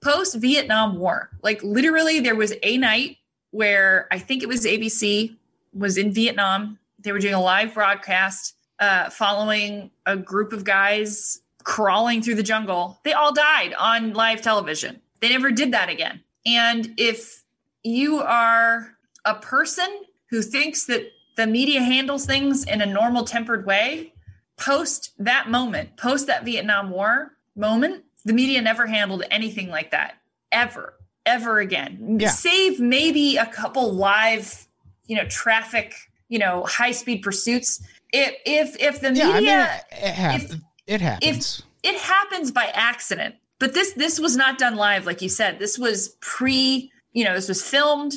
[0.00, 3.18] Post Vietnam War, like literally, there was a night
[3.50, 5.36] where I think it was ABC
[5.74, 6.78] was in Vietnam.
[7.00, 12.42] They were doing a live broadcast uh, following a group of guys crawling through the
[12.42, 12.98] jungle.
[13.04, 15.00] They all died on live television.
[15.20, 16.22] They never did that again.
[16.46, 17.44] And if
[17.82, 19.88] you are a person
[20.30, 24.14] who thinks that the media handles things in a normal tempered way,
[24.56, 30.14] post that moment, post that Vietnam War moment, the media never handled anything like that
[30.52, 30.94] ever,
[31.26, 32.18] ever again.
[32.20, 32.28] Yeah.
[32.28, 34.66] Save maybe a couple live,
[35.06, 35.94] you know, traffic,
[36.28, 37.82] you know, high speed pursuits.
[38.12, 41.62] If if if the yeah, media I mean, it, it, if- it happens.
[41.82, 45.78] it happens by accident but this this was not done live like you said this
[45.78, 48.14] was pre you know this was filmed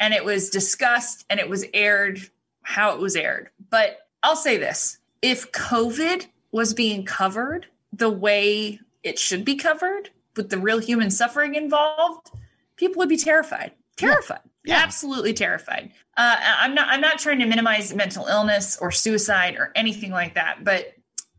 [0.00, 2.18] and it was discussed and it was aired
[2.62, 8.78] how it was aired but i'll say this if covid was being covered the way
[9.02, 12.30] it should be covered with the real human suffering involved
[12.76, 14.50] people would be terrified terrified Yeah.
[14.70, 19.72] Absolutely terrified uh, i'm not i'm not trying to minimize mental illness or suicide or
[19.74, 20.92] anything like that but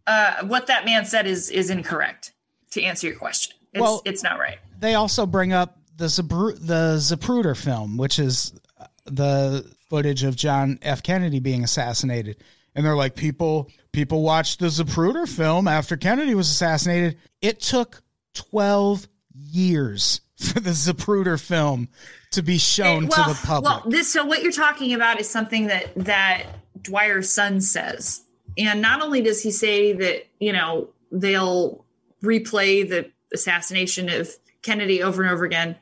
[0.08, 2.32] uh, what that man said is is incorrect.
[2.72, 4.60] To answer your question, it's Well- it's not right.
[4.78, 10.36] they also bring up the Zapru- the Zapruder film, which is uh, the footage of
[10.36, 11.02] John F.
[11.02, 12.44] Kennedy being assassinated.
[12.76, 17.18] And they're like, people people watched the Zapruder film after Kennedy was assassinated.
[17.42, 18.04] It took
[18.36, 21.90] twelve years for the Zapruder film
[22.32, 23.72] to be shown It- well, to the public.
[23.72, 26.44] Well, this so what you're talking about is something that that
[26.82, 28.22] Dwyer's son says,
[28.58, 31.86] and not only does he say that you know they'll
[32.24, 34.30] replay the assassination of
[34.62, 35.76] Kennedy over and over again.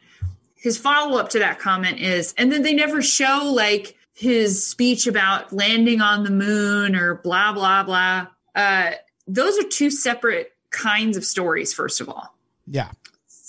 [0.55, 5.07] His follow up to that comment is, and then they never show like his speech
[5.07, 8.27] about landing on the moon or blah blah blah.
[8.55, 8.91] Uh,
[9.27, 11.73] those are two separate kinds of stories.
[11.73, 12.35] First of all,
[12.67, 12.91] yeah.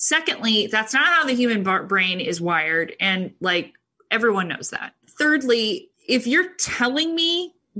[0.05, 2.95] Secondly, that's not how the human brain is wired.
[3.01, 3.73] And like
[4.11, 4.93] everyone knows that.
[5.09, 7.55] Thirdly, if you're telling me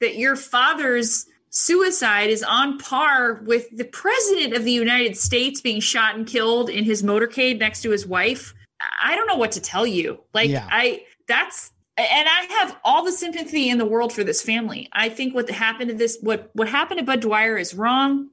[0.00, 5.80] that your father's suicide is on par with the president of the United States being
[5.80, 8.54] shot and killed in his motorcade next to his wife,
[9.02, 10.20] I don't know what to tell you.
[10.34, 10.68] Like, Yeah.
[10.70, 14.88] I, that's, and I have all the sympathy in the world for this family.
[14.92, 18.30] I think what happened to this, what what happened to Budd Dwyer is wrong.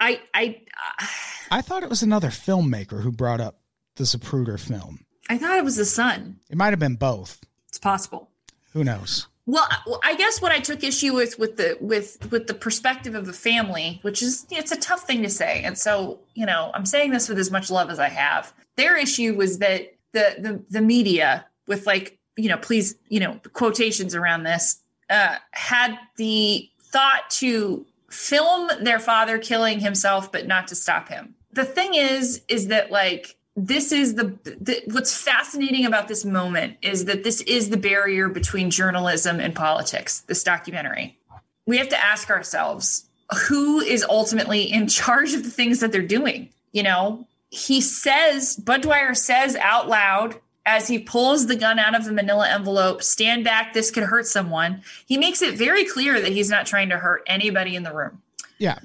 [0.00, 0.62] I, I,
[0.98, 1.08] I
[1.50, 3.60] I thought it was another filmmaker who brought up
[3.96, 5.00] the Zapruder film.
[5.30, 6.38] I thought it was the son.
[6.50, 7.40] It might have been both.
[7.68, 8.30] It's possible.
[8.72, 9.26] Who knows?
[9.46, 12.54] Well, I- well, I guess what I took issue with with the with with the
[12.54, 16.44] perspective of the family, which is it's a tough thing to say, and so you
[16.46, 18.52] know I'm saying this with as much love as I have.
[18.76, 23.40] Their issue was that the the the media, with like you know, please you know
[23.54, 24.80] quotations around this,
[25.10, 31.34] uh, had the thought to film their father killing himself, but not to stop him.
[31.52, 36.76] The thing is, is that like this is the, the what's fascinating about this moment
[36.80, 41.18] is that this is the barrier between journalism and politics this documentary
[41.66, 43.08] we have to ask ourselves
[43.48, 48.54] who is ultimately in charge of the things that they're doing you know he says
[48.56, 50.36] budd dwyer says out loud
[50.68, 54.26] as he pulls the gun out of the manila envelope stand back this could hurt
[54.26, 57.92] someone he makes it very clear that he's not trying to hurt anybody in the
[57.94, 58.20] room
[58.58, 58.78] Yeah.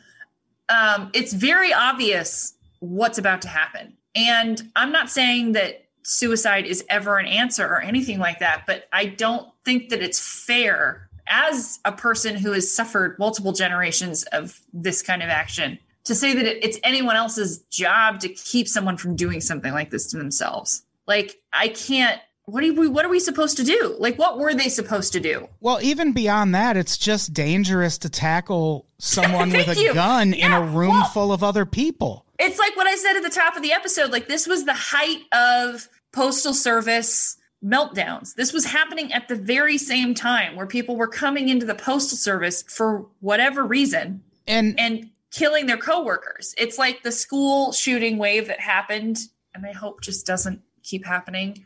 [0.69, 3.93] um, it's very obvious what's about to happen.
[4.15, 8.87] And I'm not saying that suicide is ever an answer or anything like that, but
[8.91, 14.59] I don't think that it's fair as a person who has suffered multiple generations of
[14.73, 19.15] this kind of action to say that it's anyone else's job to keep someone from
[19.15, 20.83] doing something like this to themselves.
[21.07, 22.19] Like I can't.
[22.45, 22.87] What are we?
[22.89, 23.95] What are we supposed to do?
[23.99, 25.47] Like, what were they supposed to do?
[25.61, 29.93] Well, even beyond that, it's just dangerous to tackle someone with a you.
[29.93, 32.25] gun in a room well- full of other people.
[32.39, 34.11] it's like what I said at the top of the episode.
[34.11, 38.35] Like this was the height of postal service meltdowns.
[38.35, 42.17] This was happening at the very same time where people were coming into the postal
[42.17, 46.53] service for whatever reason And and killing their coworkers.
[46.57, 49.19] It's like the school shooting wave that happened
[49.55, 51.65] and I hope just doesn't keep happening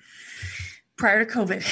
[0.97, 1.65] prior to COVID.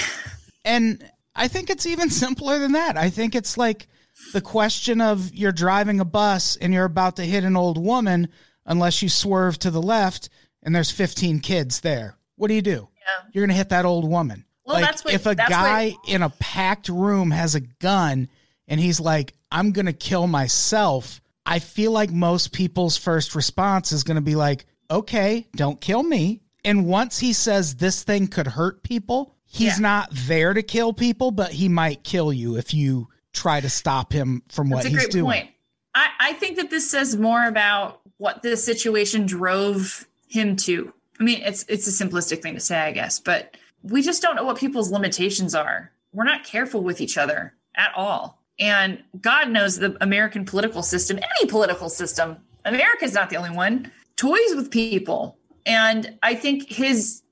[0.63, 1.03] and
[1.35, 2.97] I think it's even simpler than that.
[2.97, 3.87] I think it's like
[4.33, 8.29] the question of you're driving a bus and you're about to hit an old woman
[8.65, 10.29] unless you swerve to the left
[10.63, 12.17] and there's 15 kids there.
[12.37, 12.87] What do you do?
[13.05, 13.29] Yeah.
[13.33, 14.45] you're gonna hit that old woman.
[14.65, 18.29] Well, like that's what- if a guy what- in a packed room has a gun
[18.67, 24.03] and he's like, I'm gonna kill myself, I feel like most people's first response is
[24.03, 26.41] gonna be like, Okay, don't kill me.
[26.65, 29.83] And once he says this thing could hurt people, he's Yeah.
[29.83, 34.11] not there to kill people, but he might kill you if you try to stop
[34.11, 35.25] him from what That's a he's great doing.
[35.25, 35.49] point.
[35.93, 40.91] I, I think that this says more about what this situation drove him to.
[41.19, 44.35] I mean, it's it's a simplistic thing to say, I guess, but we just don't
[44.35, 45.91] know what people's limitations are.
[46.11, 48.41] We're not careful with each other at all.
[48.57, 53.91] And God knows the American political system, any political system, America's not the only one,
[54.15, 55.37] toys with people.
[55.65, 57.23] And I think his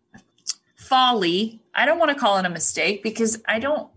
[0.75, 3.89] folly, I don't want to call it a mistake because I don't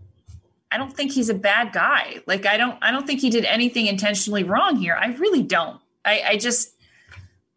[0.71, 2.21] I don't think he's a bad guy.
[2.25, 4.97] Like I don't I don't think he did anything intentionally wrong here.
[4.99, 5.79] I really don't.
[6.05, 6.73] I, I just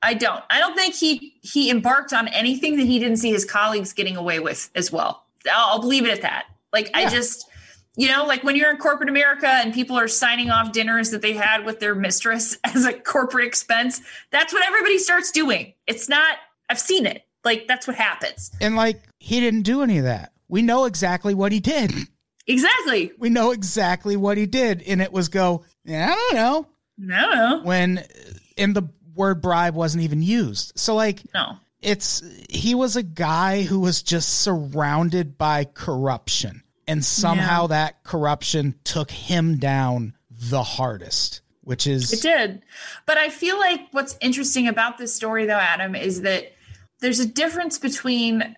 [0.03, 0.43] I don't.
[0.51, 4.17] I don't think he he embarked on anything that he didn't see his colleagues getting
[4.17, 5.25] away with as well.
[5.53, 6.47] I'll, I'll leave it at that.
[6.73, 7.47] Like I just
[7.97, 11.23] you know, like when you're in corporate America and people are signing off dinners that
[11.23, 14.01] they had with their mistress as a corporate expense,
[14.31, 15.75] that's what everybody starts doing.
[15.87, 16.39] It's not
[16.71, 17.23] I've seen it.
[17.45, 18.51] Like that's what happens.
[18.61, 20.33] And like he didn't do any of that.
[20.49, 21.93] We know exactly what he did.
[22.47, 23.13] Exactly.
[23.19, 24.83] We know exactly what he did.
[24.83, 26.67] And it was go, yeah, I don't know.
[27.03, 28.03] No, When uh,
[28.59, 30.73] and the word bribe wasn't even used.
[30.77, 31.57] So like no.
[31.81, 36.63] it's he was a guy who was just surrounded by corruption.
[36.87, 37.69] And somehow Yeah.
[37.69, 42.63] that corruption took him down the hardest, which is It did.
[43.07, 46.53] But I feel like what's interesting about this story, though, Adam, is that
[47.01, 48.57] there's a difference between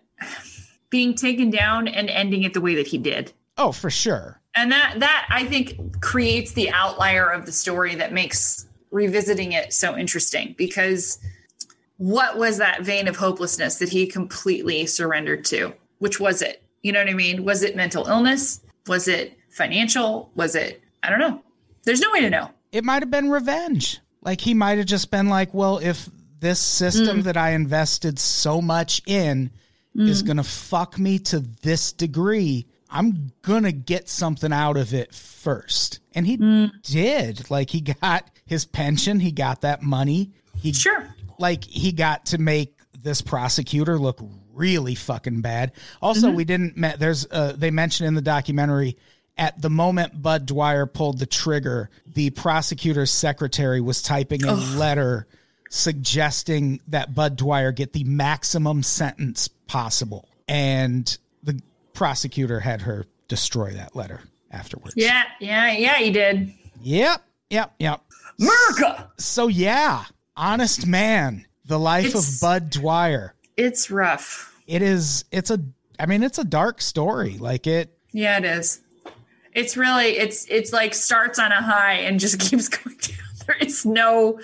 [0.90, 3.32] being taken down and ending it the way that he did.
[3.58, 4.40] oh, for sure.
[4.54, 9.72] And that that I think creates the outlier of the story that makes revisiting it
[9.72, 11.18] so interesting because
[11.96, 15.72] what was that vein of hopelessness that he completely surrendered to?
[16.00, 16.62] Which was it?
[16.82, 17.44] You know what I mean?
[17.44, 18.60] Was it mental illness?
[18.86, 20.30] Was it financial?
[20.34, 21.40] Was it I don't know.
[21.84, 22.50] There's no way to know.
[22.72, 24.00] it might have been revenge.
[24.20, 26.08] Like he might have just been like, well, if
[26.42, 27.22] this system Mm.
[27.24, 29.50] that I invested so much in
[29.94, 34.92] is going to fuck me to this degree, I'm going to get something out of
[34.92, 36.00] it first.
[36.14, 36.70] And he Mm.
[36.82, 37.50] did.
[37.50, 40.30] Like he got his pension, he got that money.
[40.60, 41.14] He Sure.
[41.38, 44.18] like he got to make this prosecutor look
[44.54, 45.72] really fucking bad.
[46.00, 46.36] Also, Mm-hmm.
[46.36, 48.96] we didn't met there's uh, they mentioned in the documentary
[49.38, 55.26] at the moment Budd Dwyer pulled the trigger, the prosecutor's secretary was typing a letter
[55.72, 60.28] suggesting that Budd Dwyer get the maximum sentence possible.
[60.48, 61.60] And the
[61.94, 64.20] prosecutor had her destroy that letter
[64.50, 64.94] afterwards.
[64.96, 66.52] Yeah, yeah, yeah, he did.
[66.82, 67.22] Yep.
[67.50, 67.74] Yep.
[67.78, 68.00] Yep.
[68.40, 69.10] America.
[69.18, 70.04] So yeah,
[70.36, 73.34] honest man, the life It's- of Budd Dwyer.
[73.56, 74.54] It's rough.
[74.66, 75.24] It is.
[75.30, 75.60] It's a.
[75.98, 77.36] I mean, it's a dark story.
[77.38, 77.96] Like it.
[78.12, 78.80] Yeah, it is.
[79.54, 83.16] It's really it's it's like starts on a high and just keeps going down.
[83.46, 84.40] There is no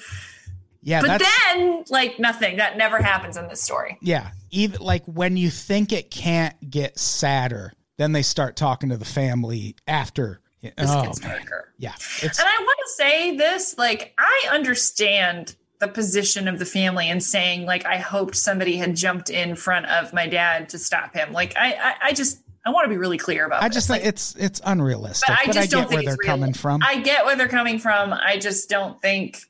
[0.82, 1.02] Yeah.
[1.02, 2.56] but then like nothing.
[2.56, 3.98] That never happens in this story.
[4.00, 4.30] yeah.
[4.50, 9.04] Even like when you think it can't get sadder, then they start talking to the
[9.04, 10.40] family after.
[10.62, 11.36] This oh gets man.
[11.38, 11.72] darker.
[11.78, 11.92] Yeah.
[12.22, 12.38] It's.
[12.38, 17.22] And I want to say this, like I understand the position of the family and
[17.22, 21.32] saying like I hoped somebody had jumped in front of my dad to stop him.
[21.32, 23.76] Like I I, I just I want to be really clear about I this.
[23.76, 26.16] just like, think it's it's unrealistic, but I but just I don't think where they're
[26.18, 26.26] real.
[26.26, 26.80] coming from.
[26.84, 28.12] I get where they're coming from.
[28.12, 29.42] I just don't think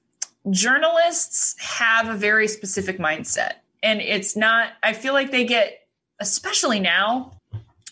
[0.50, 3.54] journalists have a very specific mindset.
[3.82, 5.86] And it's not, I feel like they get,
[6.20, 7.38] especially now,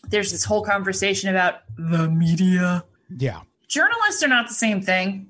[0.08, 2.84] there's this whole conversation about the media.
[3.16, 3.40] yeah.
[3.68, 5.28] Journalists are not the same thing.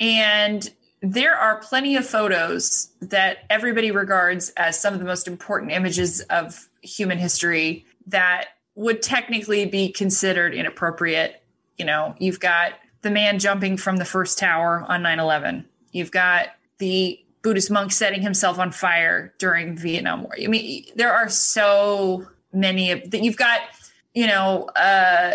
[0.00, 0.68] And
[1.00, 6.20] there are plenty of photos that everybody regards as some of the most important images
[6.22, 11.42] of human history that would technically be considered inappropriate.
[11.76, 12.72] You know, you've got
[13.02, 17.92] the man jumping from the first tower on 9 11, you've got the Buddhist monk
[17.92, 20.34] setting himself on fire during the Vietnam War.
[20.42, 23.22] I mean, there are so many of that.
[23.22, 23.60] You've got,
[24.14, 25.32] you know, uh,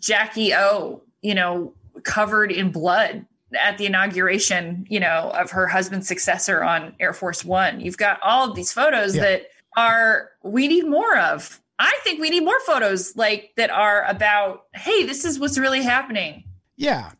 [0.00, 1.72] Jackie O, you know,
[2.04, 3.26] covered in blood
[3.60, 7.80] at the inauguration, you know, of her husband's successor on Air Force One.
[7.80, 9.22] You've got all of these photos Yeah.
[9.22, 9.42] that
[9.76, 11.60] are we need more of.
[11.78, 15.82] I think we need more photos like that are about, hey, this is what's really
[15.82, 16.44] happening.
[16.76, 17.10] Yeah.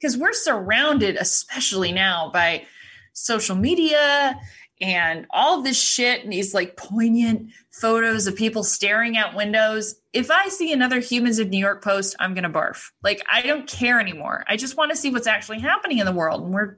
[0.00, 2.66] Because we're surrounded, especially now, by
[3.12, 4.38] social media
[4.80, 9.94] and all this shit and these like poignant photos of people staring out windows.
[10.12, 12.90] If I see another Humans of New York post, I'm going to barf.
[13.02, 14.44] Like, I don't care anymore.
[14.48, 16.42] I just want to see what's actually happening in the world.
[16.42, 16.76] And we're,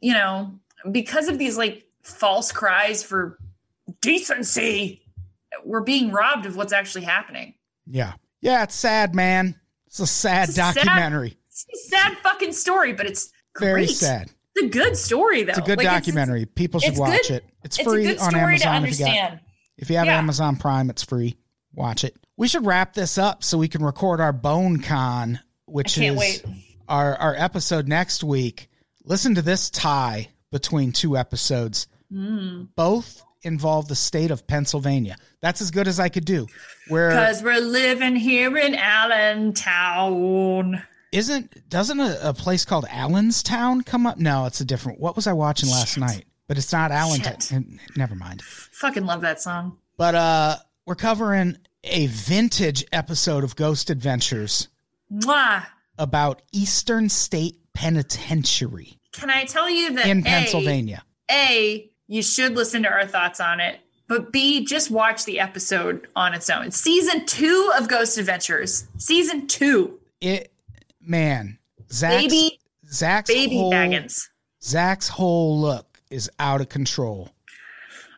[0.00, 0.58] you know,
[0.90, 3.38] because of these like false cries for
[4.00, 5.02] decency,
[5.64, 7.54] we're being robbed of what's actually happening.
[7.86, 8.14] Yeah.
[8.40, 9.54] Yeah, it's sad, man.
[9.86, 11.30] It's a sad It's sad- documentary.
[11.30, 11.36] A
[11.74, 13.90] sad fucking story, but it's Very great.
[13.96, 14.30] sad.
[14.56, 15.50] It's a good story, though.
[15.50, 16.44] It's a good Like, documentary.
[16.46, 17.44] People should watch good- it.
[17.64, 19.38] It's It's, free a good on Amazon if you got.
[19.78, 20.18] If you have Yeah.
[20.18, 21.36] Amazon Prime, it's free.
[21.74, 22.16] Watch it.
[22.36, 26.44] We should wrap this up so we can record our Bone Con, which is wait.
[26.88, 28.68] our our episode next week.
[29.04, 31.86] Listen to this tie between two episodes.
[32.12, 32.68] Mm.
[32.74, 35.16] Both involve the state of Pennsylvania.
[35.40, 36.46] That's as good as I could do.
[36.88, 38.74] Where Because we're living here in
[39.70, 40.82] Allentown.
[41.12, 44.18] Isn't doesn't a, a place called Allenstown come up?
[44.18, 45.00] No, it's a different.
[45.00, 46.00] What was I watching last Shit.
[46.00, 46.24] night?
[46.46, 47.78] But it's not Allentown.
[47.96, 48.42] Never mind.
[48.42, 49.78] Fucking love that song.
[49.96, 50.56] But uh
[50.86, 54.68] we're covering a vintage episode of Ghost Adventures
[55.12, 55.66] Mwah.
[55.98, 61.04] about Eastern State Penitentiary Can I tell you that in A, Pennsylvania.
[61.30, 63.78] A, you should listen to our thoughts on it.
[64.08, 66.72] But B, just watch the episode on its own.
[66.72, 68.88] Season two of Ghost Adventures.
[68.98, 70.00] Season two.
[70.20, 70.52] It
[71.00, 71.58] man,
[71.92, 72.60] Zach's, Baby,
[72.92, 74.20] Zach's baby whole Baggins.
[74.62, 77.30] Zach's whole look is out of control.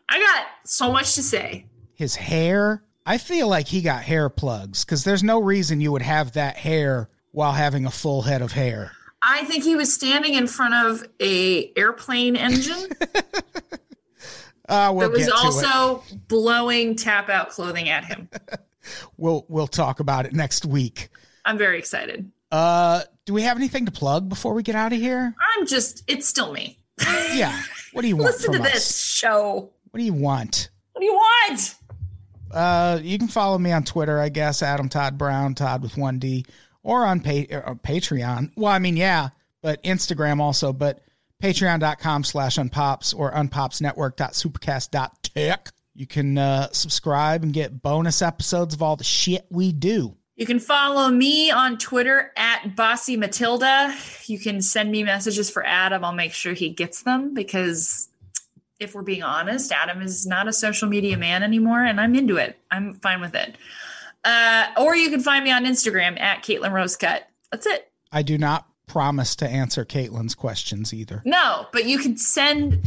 [0.09, 1.65] I got so much to say.
[1.95, 6.01] His hair, I feel like he got hair plugs because there's no reason you would
[6.01, 8.91] have that hair while having a full head of hair.
[9.21, 12.89] I think he was standing in front of a airplane engine
[14.67, 15.35] Uh, we'll that was get to it.
[15.35, 18.29] also blowing tap out clothing at him.
[19.15, 21.07] We'll we'll talk about it next week.
[21.45, 22.29] I'm very excited.
[22.53, 25.33] Uh, do we have anything to plug before we get out of here?
[25.57, 26.77] I'm just, it's still me.
[27.33, 27.59] Yeah.
[27.93, 28.71] What do you want Listen to us?
[28.73, 29.71] this show.
[29.89, 30.69] What do you want?
[30.91, 31.73] What do you want?
[32.51, 36.19] Uh, you can follow me on Twitter, I guess, Adam Todd Brown, Todd with one
[36.19, 36.45] D,
[36.83, 38.51] or on pa- or Patreon.
[38.55, 39.29] Well, I mean, yeah,
[39.63, 41.01] but Instagram also, but
[41.41, 45.69] patreon.com slash unpops or unpopsnetwork.supercast.tech.
[45.95, 50.15] You can uh, subscribe and get bonus episodes of all the shit we do.
[50.35, 53.95] You can follow me on Twitter at Bossy Matilda.
[54.25, 56.03] You can send me messages for Adam.
[56.03, 58.09] I'll make sure he gets them because
[58.79, 62.37] if we're being honest, Adam is not a social media man anymore, and I'm into
[62.37, 62.57] it.
[62.71, 63.57] I'm fine with it.
[64.23, 67.21] Uh, or you can find me on Instagram at Caitlin Rosecut.
[67.51, 67.91] That's it.
[68.11, 71.21] I do not promise to answer Caitlin's questions either.
[71.25, 72.81] No, but you can send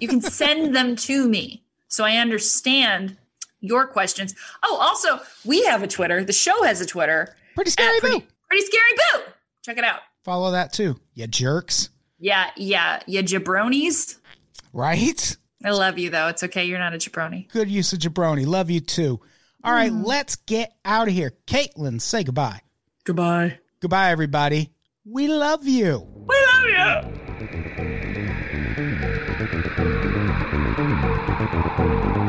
[0.00, 3.16] you can send them to me so I understand
[3.64, 4.34] your questions.
[4.62, 6.22] Oh, also, we have a Twitter.
[6.22, 7.34] The show has a Twitter.
[7.54, 8.26] Pretty scary, At pretty, boo.
[8.48, 9.22] pretty scary boo.
[9.64, 10.00] Check it out.
[10.22, 11.90] Follow that too, you jerks.
[12.18, 14.16] Yeah, yeah, yeah, jabronis.
[14.72, 15.36] Right?
[15.64, 16.28] I love you though.
[16.28, 16.64] It's okay.
[16.64, 17.50] You're not a jabroni.
[17.50, 18.46] Good use of jabroni.
[18.46, 19.20] Love you too.
[19.62, 20.04] All right, mm.
[20.04, 21.32] let's get out of here.
[21.46, 22.60] Caitlin, say goodbye.
[23.04, 23.58] Goodbye.
[23.80, 24.70] Goodbye, everybody.
[25.06, 26.06] We love you.
[26.14, 27.24] We love you.
[30.76, 32.23] Thank you.